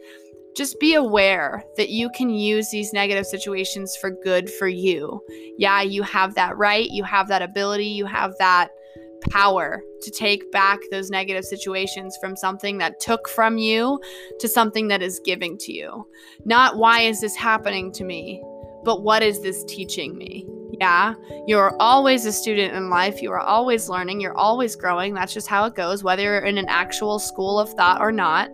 [0.57, 5.21] Just be aware that you can use these negative situations for good for you.
[5.59, 6.89] Yeah, you have that right.
[6.91, 7.87] You have that ability.
[7.87, 8.71] You have that
[9.31, 14.01] power to take back those negative situations from something that took from you
[14.41, 16.07] to something that is giving to you.
[16.45, 18.43] Not why is this happening to me,
[18.85, 20.47] but what is this teaching me?
[20.81, 21.15] Yeah,
[21.47, 23.23] you're always a student in life.
[23.23, 24.21] You are always learning.
[24.21, 25.15] You're always growing.
[25.15, 28.51] That's just how it goes, whether you're in an actual school of thought or not.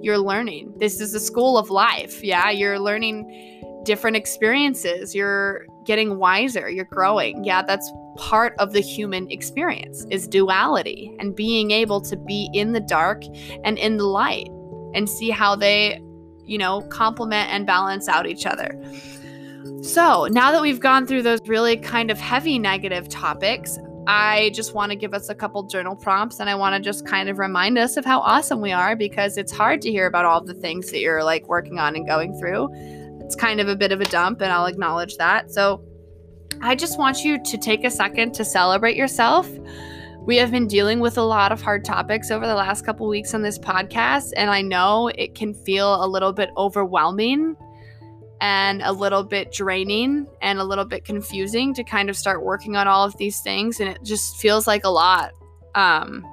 [0.00, 0.74] You're learning.
[0.76, 2.22] This is a school of life.
[2.22, 5.14] Yeah, you're learning different experiences.
[5.14, 6.70] You're getting wiser.
[6.70, 7.42] You're growing.
[7.42, 12.72] Yeah, that's part of the human experience is duality and being able to be in
[12.72, 13.22] the dark
[13.64, 14.48] and in the light
[14.94, 16.02] and see how they,
[16.44, 18.78] you know, complement and balance out each other.
[19.82, 24.74] So, now that we've gone through those really kind of heavy negative topics, I just
[24.74, 27.38] want to give us a couple journal prompts and I want to just kind of
[27.38, 30.54] remind us of how awesome we are because it's hard to hear about all the
[30.54, 32.68] things that you're like working on and going through.
[33.20, 35.50] It's kind of a bit of a dump, and I'll acknowledge that.
[35.50, 35.84] So,
[36.60, 39.48] I just want you to take a second to celebrate yourself.
[40.20, 43.32] We have been dealing with a lot of hard topics over the last couple weeks
[43.32, 47.56] on this podcast, and I know it can feel a little bit overwhelming
[48.40, 52.76] and a little bit draining and a little bit confusing to kind of start working
[52.76, 55.32] on all of these things, and it just feels like a lot.
[55.74, 56.26] Um,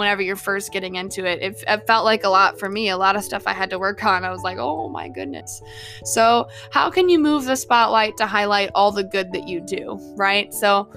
[0.00, 1.40] whenever you're first getting into it.
[1.42, 1.62] it.
[1.68, 4.02] It, felt like a lot for me, a lot of stuff I had to work
[4.02, 4.24] on.
[4.24, 5.62] I was like, oh my goodness.
[6.04, 9.98] So, how can you move the spotlight to highlight all the good that you do,
[10.16, 10.52] right?
[10.54, 10.90] So,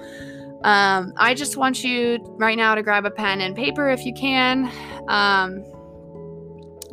[0.64, 4.14] um, I just want you right now to grab a pen and paper if you
[4.14, 4.72] can,
[5.10, 5.66] um,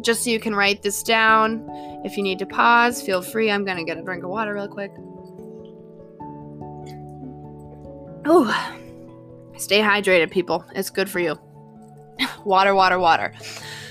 [0.02, 1.64] just so you can write this down.
[2.04, 3.50] If you need to pause, feel free.
[3.50, 4.90] I'm going to get a drink of water real quick.
[8.26, 8.76] Oh,
[9.56, 10.64] stay hydrated, people.
[10.74, 11.38] It's good for you
[12.44, 13.32] water, water, water.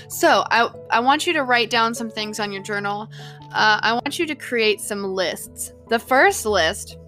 [0.08, 3.08] So I, I want you to write down some things on your journal.
[3.52, 5.72] Uh, I want you to create some lists.
[5.88, 6.98] The first list,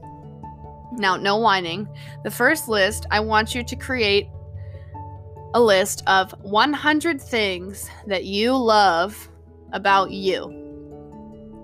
[0.92, 1.88] now no whining.
[2.22, 4.28] The first list, I want you to create
[5.54, 9.28] a list of 100 things that you love
[9.72, 10.58] about you.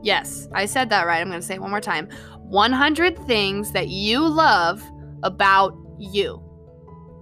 [0.03, 1.21] Yes, I said that right.
[1.21, 2.09] I'm going to say it one more time.
[2.39, 4.83] 100 things that you love
[5.23, 6.43] about you.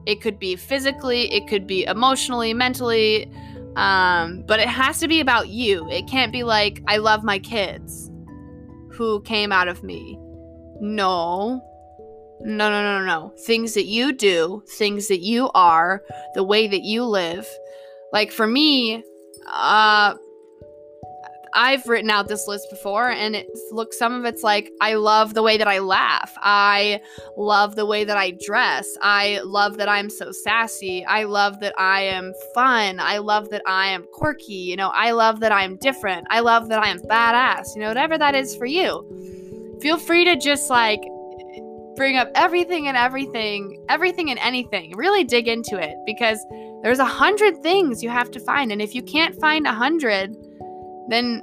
[0.06, 3.30] It could be physically, it could be emotionally, mentally,
[3.76, 5.88] um, but it has to be about you.
[5.90, 8.10] It can't be like, I love my kids
[8.92, 10.18] who came out of me.
[10.80, 11.62] No.
[12.40, 13.32] No, no, no, no.
[13.46, 16.02] Things that you do, things that you are,
[16.34, 17.46] the way that you live.
[18.12, 19.02] Like for me,
[19.46, 20.14] uh,
[21.54, 25.34] I've written out this list before, and it's look, some of it's like I love
[25.34, 26.34] the way that I laugh.
[26.38, 27.00] I
[27.36, 28.86] love the way that I dress.
[29.00, 31.04] I love that I'm so sassy.
[31.04, 33.00] I love that I am fun.
[33.00, 34.54] I love that I am quirky.
[34.54, 36.26] You know, I love that I'm different.
[36.30, 37.74] I love that I am badass.
[37.74, 39.78] You know, whatever that is for you.
[39.80, 41.00] Feel free to just like
[41.96, 44.92] bring up everything and everything, everything and anything.
[44.96, 46.38] Really dig into it because
[46.82, 48.70] there's a hundred things you have to find.
[48.70, 50.36] And if you can't find a hundred,
[51.08, 51.42] then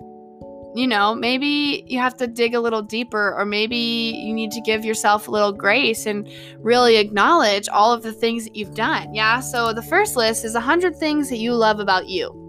[0.76, 4.61] you know, maybe you have to dig a little deeper, or maybe you need to
[4.61, 6.28] give yourself a little grace and
[6.59, 9.14] really acknowledge all of the things that you've done.
[9.14, 9.39] Yeah.
[9.39, 12.39] So the first list is 100 things that you love about you.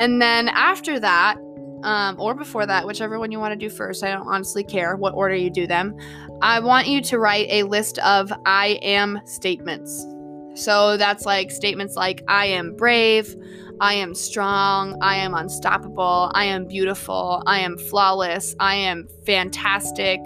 [0.00, 1.36] And then after that,
[1.82, 4.96] um, or before that, whichever one you want to do first, I don't honestly care
[4.96, 5.94] what order you do them.
[6.40, 10.06] I want you to write a list of I am statements.
[10.54, 13.36] So that's like statements like I am brave,
[13.80, 14.98] I am strong.
[15.00, 16.30] I am unstoppable.
[16.34, 17.42] I am beautiful.
[17.46, 18.56] I am flawless.
[18.58, 20.20] I am fantastic.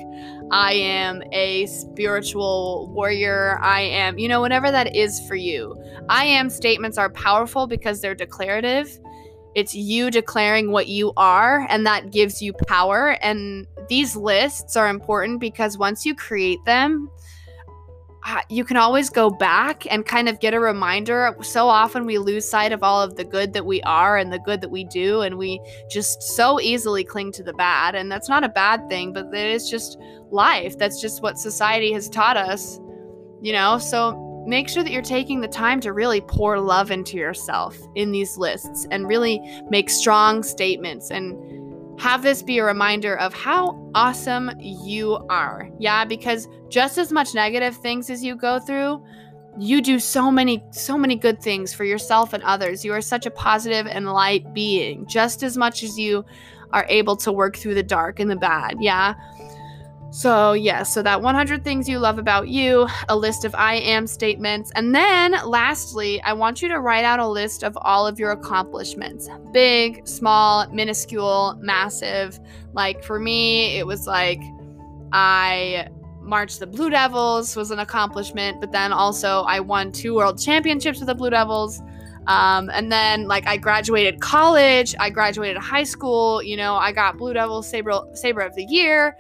[0.51, 3.59] I am a spiritual warrior.
[3.63, 5.77] I am, you know, whatever that is for you.
[6.09, 8.99] I am statements are powerful because they're declarative.
[9.55, 13.19] It's you declaring what you are, and that gives you power.
[13.23, 17.11] And these lists are important because once you create them,
[18.49, 21.37] you can always go back and kind of get a reminder.
[21.43, 24.39] So often we lose sight of all of the good that we are and the
[24.39, 25.61] good that we do, and we
[25.91, 27.95] just so easily cling to the bad.
[27.95, 29.99] And that's not a bad thing, but it is just
[30.31, 30.79] life.
[30.79, 32.79] That's just what society has taught us,
[33.41, 33.79] you know?
[33.79, 38.13] So make sure that you're taking the time to really pour love into yourself in
[38.13, 41.37] these lists and really make strong statements and
[42.03, 45.71] have this be a reminder of how awesome you are.
[45.79, 49.05] Yeah, because just as much negative things as you go through,
[49.57, 52.85] you do so many so many good things for yourself and others.
[52.85, 56.25] You are such a positive and light being just as much as you
[56.73, 58.79] are able to work through the dark and the bad.
[58.81, 59.15] Yeah.
[60.13, 63.77] So, yes, yeah, so that 100 things you love about you, a list of I
[63.77, 64.71] am statements.
[64.75, 68.33] And then lastly, I want you to write out a list of all of your
[68.33, 72.39] accomplishments big, small, minuscule, massive.
[72.75, 74.41] Like for me, it was like
[75.15, 75.89] I
[76.21, 80.99] marched the Blue Devils was an accomplishment, but then also I won two world championships
[80.99, 81.81] with the Blue Devils.
[82.27, 87.19] Um, and then like I graduated college, I graduated high school, you know, I got
[87.19, 89.17] Blue Devil Saber Saber of the Year.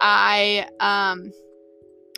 [0.00, 1.32] I um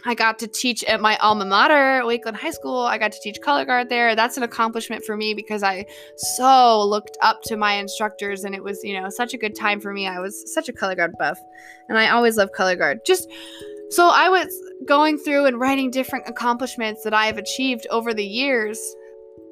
[0.05, 2.79] I got to teach at my alma mater, Wakeland High School.
[2.79, 4.17] I got to teach color guard there.
[4.17, 8.65] That's an accomplishment for me because I so looked up to my instructors and it
[8.65, 10.09] was, you know, such a good time for me.
[10.09, 11.39] I was such a color guard buff
[11.89, 13.01] and I always love color guard.
[13.07, 13.31] Just
[13.91, 14.49] so I was
[14.87, 18.81] going through and writing different accomplishments that I have achieved over the years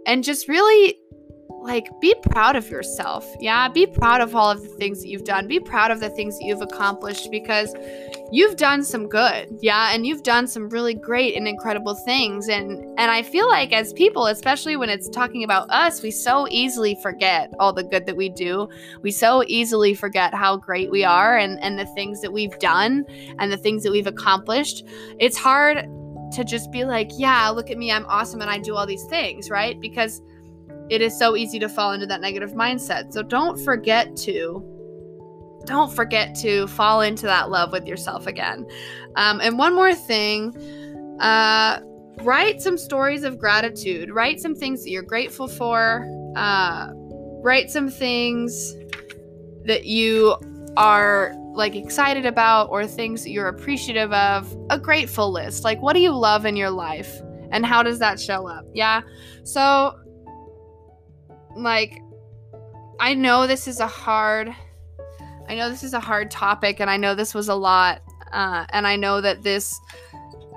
[0.06, 0.98] and just really
[1.62, 3.26] like be proud of yourself.
[3.38, 5.46] Yeah, be proud of all of the things that you've done.
[5.46, 7.74] Be proud of the things that you've accomplished because
[8.32, 9.48] you've done some good.
[9.60, 13.72] Yeah, and you've done some really great and incredible things and and I feel like
[13.72, 18.06] as people, especially when it's talking about us, we so easily forget all the good
[18.06, 18.68] that we do.
[19.02, 23.04] We so easily forget how great we are and and the things that we've done
[23.38, 24.84] and the things that we've accomplished.
[25.18, 25.86] It's hard
[26.32, 29.04] to just be like, yeah, look at me, I'm awesome and I do all these
[29.06, 29.78] things, right?
[29.80, 30.22] Because
[30.90, 33.12] it is so easy to fall into that negative mindset.
[33.12, 34.66] So don't forget to
[35.66, 38.66] don't forget to fall into that love with yourself again.
[39.16, 40.56] Um, and one more thing,
[41.20, 41.80] uh,
[42.22, 44.10] write some stories of gratitude.
[44.10, 46.06] Write some things that you're grateful for.
[46.34, 46.88] Uh,
[47.42, 48.74] write some things
[49.64, 50.34] that you
[50.76, 54.50] are like excited about or things that you're appreciative of.
[54.70, 55.62] A grateful list.
[55.62, 57.20] Like, what do you love in your life?
[57.52, 58.64] And how does that show up?
[58.72, 59.02] Yeah.
[59.44, 59.94] So
[61.56, 62.02] like
[62.98, 64.54] I know this is a hard
[65.48, 68.66] I know this is a hard topic and I know this was a lot uh,
[68.70, 69.78] and I know that this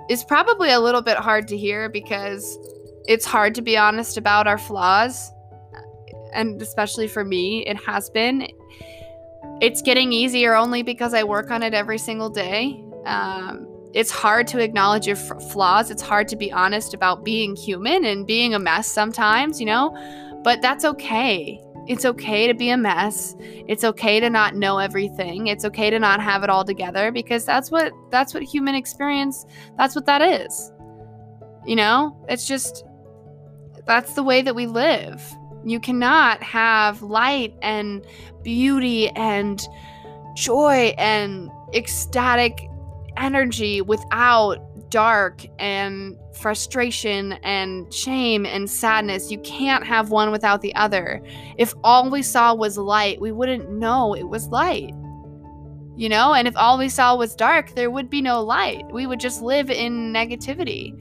[0.09, 2.57] is probably a little bit hard to hear because
[3.05, 5.31] it's hard to be honest about our flaws
[6.33, 8.47] and especially for me it has been
[9.61, 14.47] it's getting easier only because I work on it every single day um, it's hard
[14.47, 15.91] to acknowledge your f- flaws.
[15.91, 19.95] It's hard to be honest about being human and being a mess sometimes, you know?
[20.43, 21.61] But that's okay.
[21.87, 23.35] It's okay to be a mess.
[23.39, 25.47] It's okay to not know everything.
[25.47, 29.45] It's okay to not have it all together because that's what that's what human experience,
[29.77, 30.71] that's what that is.
[31.65, 32.17] You know?
[32.29, 32.85] It's just
[33.85, 35.21] that's the way that we live.
[35.65, 38.05] You cannot have light and
[38.43, 39.65] beauty and
[40.35, 42.69] joy and ecstatic
[43.17, 44.57] energy without
[44.93, 49.31] dark and frustration and shame and sadness.
[49.31, 51.19] You can't have one without the other.
[51.57, 54.93] If all we saw was light, we wouldn't know it was light.
[55.95, 58.85] You know, and if all we saw was dark, there would be no light.
[58.91, 60.93] We would just live in negativity.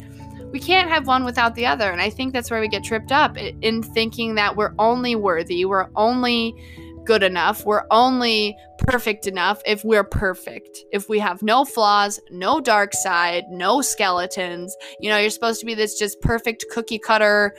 [0.52, 1.90] We can't have one without the other.
[1.90, 5.66] And I think that's where we get tripped up in thinking that we're only worthy,
[5.66, 6.54] we're only
[7.04, 7.64] good enough.
[7.64, 10.78] We're only perfect enough if we're perfect.
[10.92, 14.76] If we have no flaws, no dark side, no skeletons.
[15.00, 17.54] You know, you're supposed to be this just perfect cookie cutter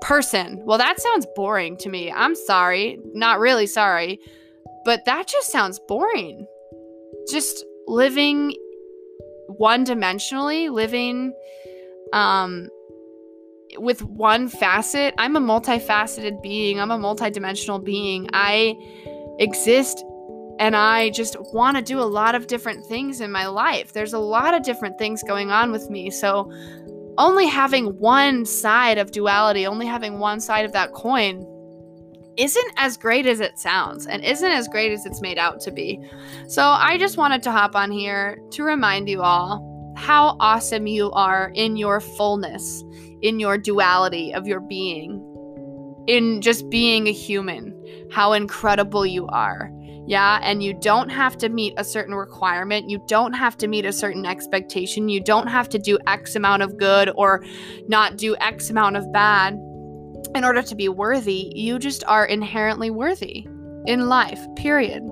[0.00, 0.60] person.
[0.64, 2.10] Well, that sounds boring to me.
[2.10, 2.98] I'm sorry.
[3.12, 4.18] Not really sorry.
[4.84, 6.46] But that just sounds boring.
[7.30, 8.54] Just living
[9.48, 11.32] one dimensionally, living
[12.12, 12.68] um
[13.78, 15.14] with one facet.
[15.18, 16.80] I'm a multifaceted being.
[16.80, 18.28] I'm a multidimensional being.
[18.32, 18.76] I
[19.38, 20.04] exist
[20.58, 23.92] and I just want to do a lot of different things in my life.
[23.92, 26.10] There's a lot of different things going on with me.
[26.10, 26.52] So
[27.16, 31.46] only having one side of duality, only having one side of that coin
[32.36, 35.70] isn't as great as it sounds and isn't as great as it's made out to
[35.70, 36.00] be.
[36.48, 41.10] So I just wanted to hop on here to remind you all how awesome you
[41.12, 42.82] are in your fullness
[43.22, 45.24] in your duality of your being,
[46.06, 47.74] in just being a human,
[48.12, 49.70] how incredible you are.
[50.06, 52.90] Yeah, and you don't have to meet a certain requirement.
[52.90, 55.08] You don't have to meet a certain expectation.
[55.08, 57.44] You don't have to do X amount of good or
[57.86, 59.54] not do X amount of bad
[60.34, 61.52] in order to be worthy.
[61.54, 63.46] You just are inherently worthy
[63.86, 65.02] in life, period.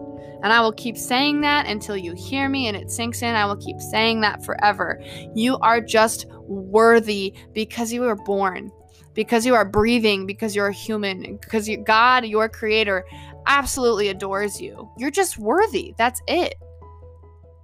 [0.42, 3.34] And I will keep saying that until you hear me and it sinks in.
[3.34, 5.02] I will keep saying that forever.
[5.34, 8.70] You are just worthy because you were born,
[9.14, 13.04] because you are breathing, because you're a human, because you, God, your creator,
[13.46, 14.88] absolutely adores you.
[14.96, 15.94] You're just worthy.
[15.98, 16.54] That's it.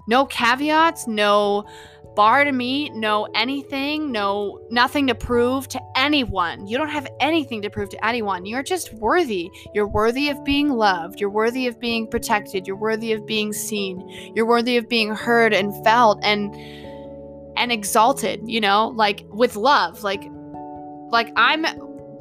[0.07, 1.65] No caveats, no
[2.15, 6.67] bar to meet, no anything, no nothing to prove to anyone.
[6.67, 8.47] You don't have anything to prove to anyone.
[8.47, 9.51] You're just worthy.
[9.75, 11.21] You're worthy of being loved.
[11.21, 12.67] You're worthy of being protected.
[12.67, 14.33] You're worthy of being seen.
[14.35, 16.55] You're worthy of being heard and felt and
[17.57, 20.03] and exalted, you know, like with love.
[20.03, 20.25] Like
[21.11, 21.65] like I'm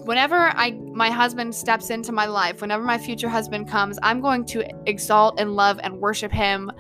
[0.05, 4.45] whenever I my husband steps into my life, whenever my future husband comes, I'm going
[4.47, 6.71] to exalt and love and worship him,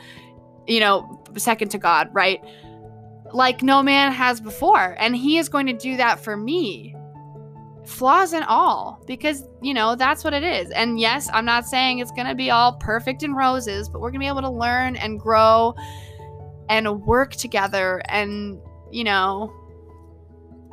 [0.67, 2.41] you know, second to God, right?
[3.33, 6.95] Like no man has before, and he is going to do that for me.
[7.85, 10.69] Flaws and all, because you know, that's what it is.
[10.71, 14.09] And yes, I'm not saying it's going to be all perfect and roses, but we're
[14.11, 15.73] going to be able to learn and grow
[16.69, 18.59] and work together and,
[18.91, 19.53] you know,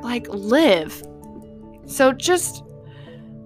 [0.00, 1.02] like live.
[1.86, 2.64] So just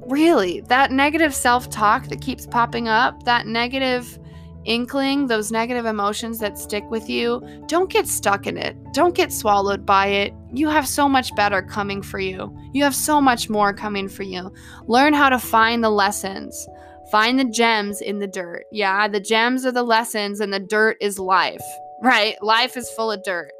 [0.06, 4.18] really, that negative self talk that keeps popping up, that negative
[4.64, 8.76] inkling, those negative emotions that stick with you, don't get stuck in it.
[8.92, 10.32] Don't get swallowed by it.
[10.52, 12.56] You have so much better coming for you.
[12.72, 14.52] You have so much more coming for you.
[14.86, 16.68] Learn how to find the lessons.
[17.10, 18.64] Find the gems in the dirt.
[18.72, 21.62] Yeah, the gems are the lessons, and the dirt is life.
[22.02, 22.36] Right?
[22.42, 23.53] Life is full of dirt.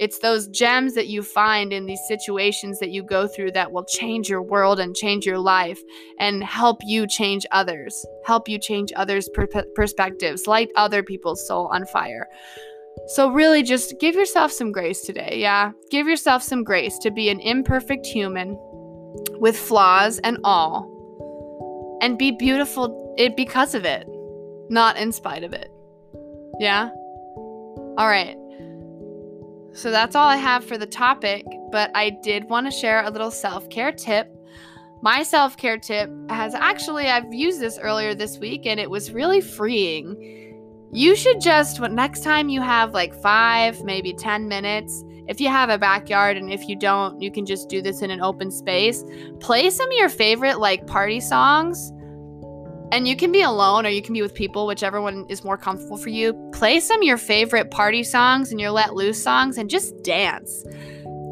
[0.00, 3.84] It's those gems that you find in these situations that you go through that will
[3.84, 5.78] change your world and change your life
[6.18, 11.68] and help you change others, help you change others' per- perspectives, light other people's soul
[11.70, 12.26] on fire.
[13.08, 15.34] So, really, just give yourself some grace today.
[15.36, 15.72] Yeah.
[15.90, 18.56] Give yourself some grace to be an imperfect human
[19.38, 24.06] with flaws and all, and be beautiful it because of it,
[24.70, 25.70] not in spite of it.
[26.58, 26.88] Yeah.
[27.98, 28.36] All right.
[29.72, 33.10] So that's all I have for the topic, but I did want to share a
[33.10, 34.34] little self care tip.
[35.02, 39.12] My self care tip has actually, I've used this earlier this week and it was
[39.12, 40.88] really freeing.
[40.92, 45.70] You should just, next time you have like five, maybe 10 minutes, if you have
[45.70, 49.04] a backyard and if you don't, you can just do this in an open space.
[49.38, 51.92] Play some of your favorite like party songs
[52.92, 55.56] and you can be alone or you can be with people, whichever one is more
[55.56, 56.32] comfortable for you.
[56.52, 60.64] Play some of your favorite party songs and your let loose songs and just dance.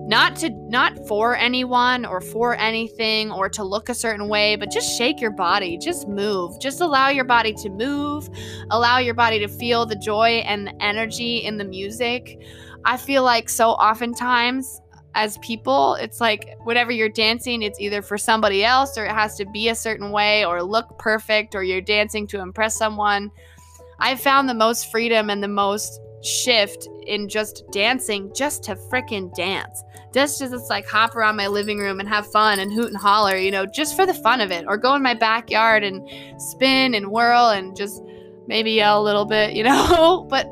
[0.09, 4.70] Not to not for anyone or for anything or to look a certain way, but
[4.70, 6.59] just shake your body, just move.
[6.61, 8.30] Just allow your body to move.
[8.70, 12.40] Allow your body to feel the joy and the energy in the music.
[12.86, 14.80] I feel like so oftentimes
[15.18, 19.34] as people, it's like whatever you're dancing, it's either for somebody else or it has
[19.34, 23.28] to be a certain way or look perfect or you're dancing to impress someone.
[23.98, 29.34] I found the most freedom and the most shift in just dancing just to freaking
[29.34, 29.82] dance.
[30.14, 32.96] Just to just like hop around my living room and have fun and hoot and
[32.96, 34.66] holler, you know, just for the fun of it.
[34.68, 36.08] Or go in my backyard and
[36.40, 38.00] spin and whirl and just
[38.46, 40.26] maybe yell a little bit, you know?
[40.30, 40.46] but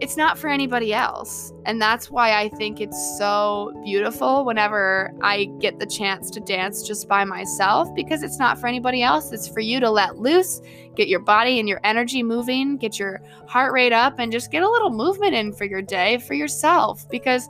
[0.00, 1.52] it's not for anybody else.
[1.66, 6.82] And that's why I think it's so beautiful whenever I get the chance to dance
[6.82, 9.32] just by myself because it's not for anybody else.
[9.32, 10.60] It's for you to let loose,
[10.94, 14.62] get your body and your energy moving, get your heart rate up, and just get
[14.62, 17.48] a little movement in for your day for yourself because.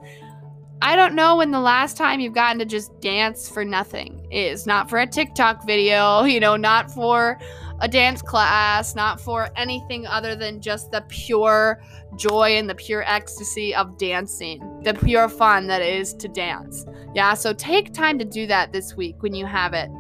[0.80, 4.64] I don't know when the last time you've gotten to just dance for nothing is.
[4.64, 7.36] Not for a TikTok video, you know, not for
[7.80, 11.82] a dance class, not for anything other than just the pure
[12.16, 16.84] joy and the pure ecstasy of dancing, the pure fun that is to dance.
[17.14, 19.90] Yeah, so take time to do that this week when you have it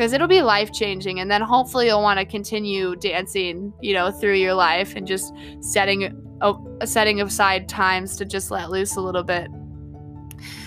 [0.00, 4.10] because it'll be life changing and then hopefully you'll want to continue dancing, you know,
[4.10, 6.54] through your life and just setting uh,
[6.86, 9.50] setting aside times to just let loose a little bit.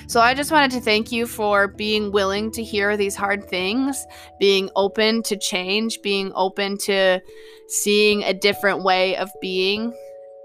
[0.08, 4.06] So I just wanted to thank you for being willing to hear these hard things,
[4.40, 7.22] being open to change, being open to
[7.68, 9.94] seeing a different way of being.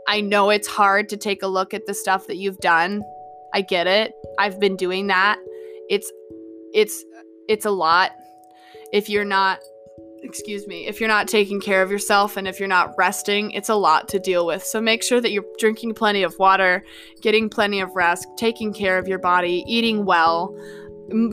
[0.07, 3.03] I know it's hard to take a look at the stuff that you've done.
[3.53, 4.13] I get it.
[4.39, 5.39] I've been doing that.
[5.91, 6.11] It's
[6.73, 7.05] it's
[7.49, 8.13] it's a lot.
[8.93, 9.59] If you're not
[10.23, 13.69] excuse me, if you're not taking care of yourself and if you're not resting, it's
[13.69, 14.63] a lot to deal with.
[14.65, 16.85] So make sure that you're drinking plenty of water,
[17.23, 20.55] getting plenty of rest, taking care of your body, eating well,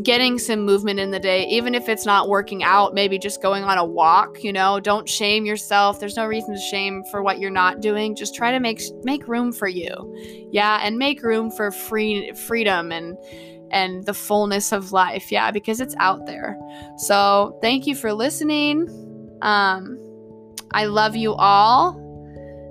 [0.03, 3.63] getting some movement in the day, even if it's not working out, maybe just going
[3.63, 5.99] on a walk, you know, don't shame yourself.
[5.99, 8.15] There's no reason to shame for what you're not doing.
[8.15, 10.47] Just try to make make room for you.
[10.51, 13.17] Yeah, and make room for free freedom and
[13.72, 15.32] and the fullness of life.
[15.32, 16.57] Yeah, because it's out there.
[16.97, 18.89] So, thank you for listening.
[19.41, 19.99] Um,
[20.72, 22.01] I love you all.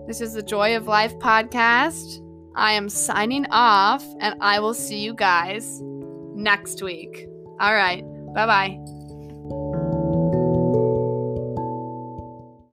[0.07, 2.21] This is the Joy of Life podcast.
[2.57, 5.81] I am signing off, and I will see you guys
[6.35, 7.27] next week.
[7.61, 8.05] All right.
[8.35, 9.81] Bye bye.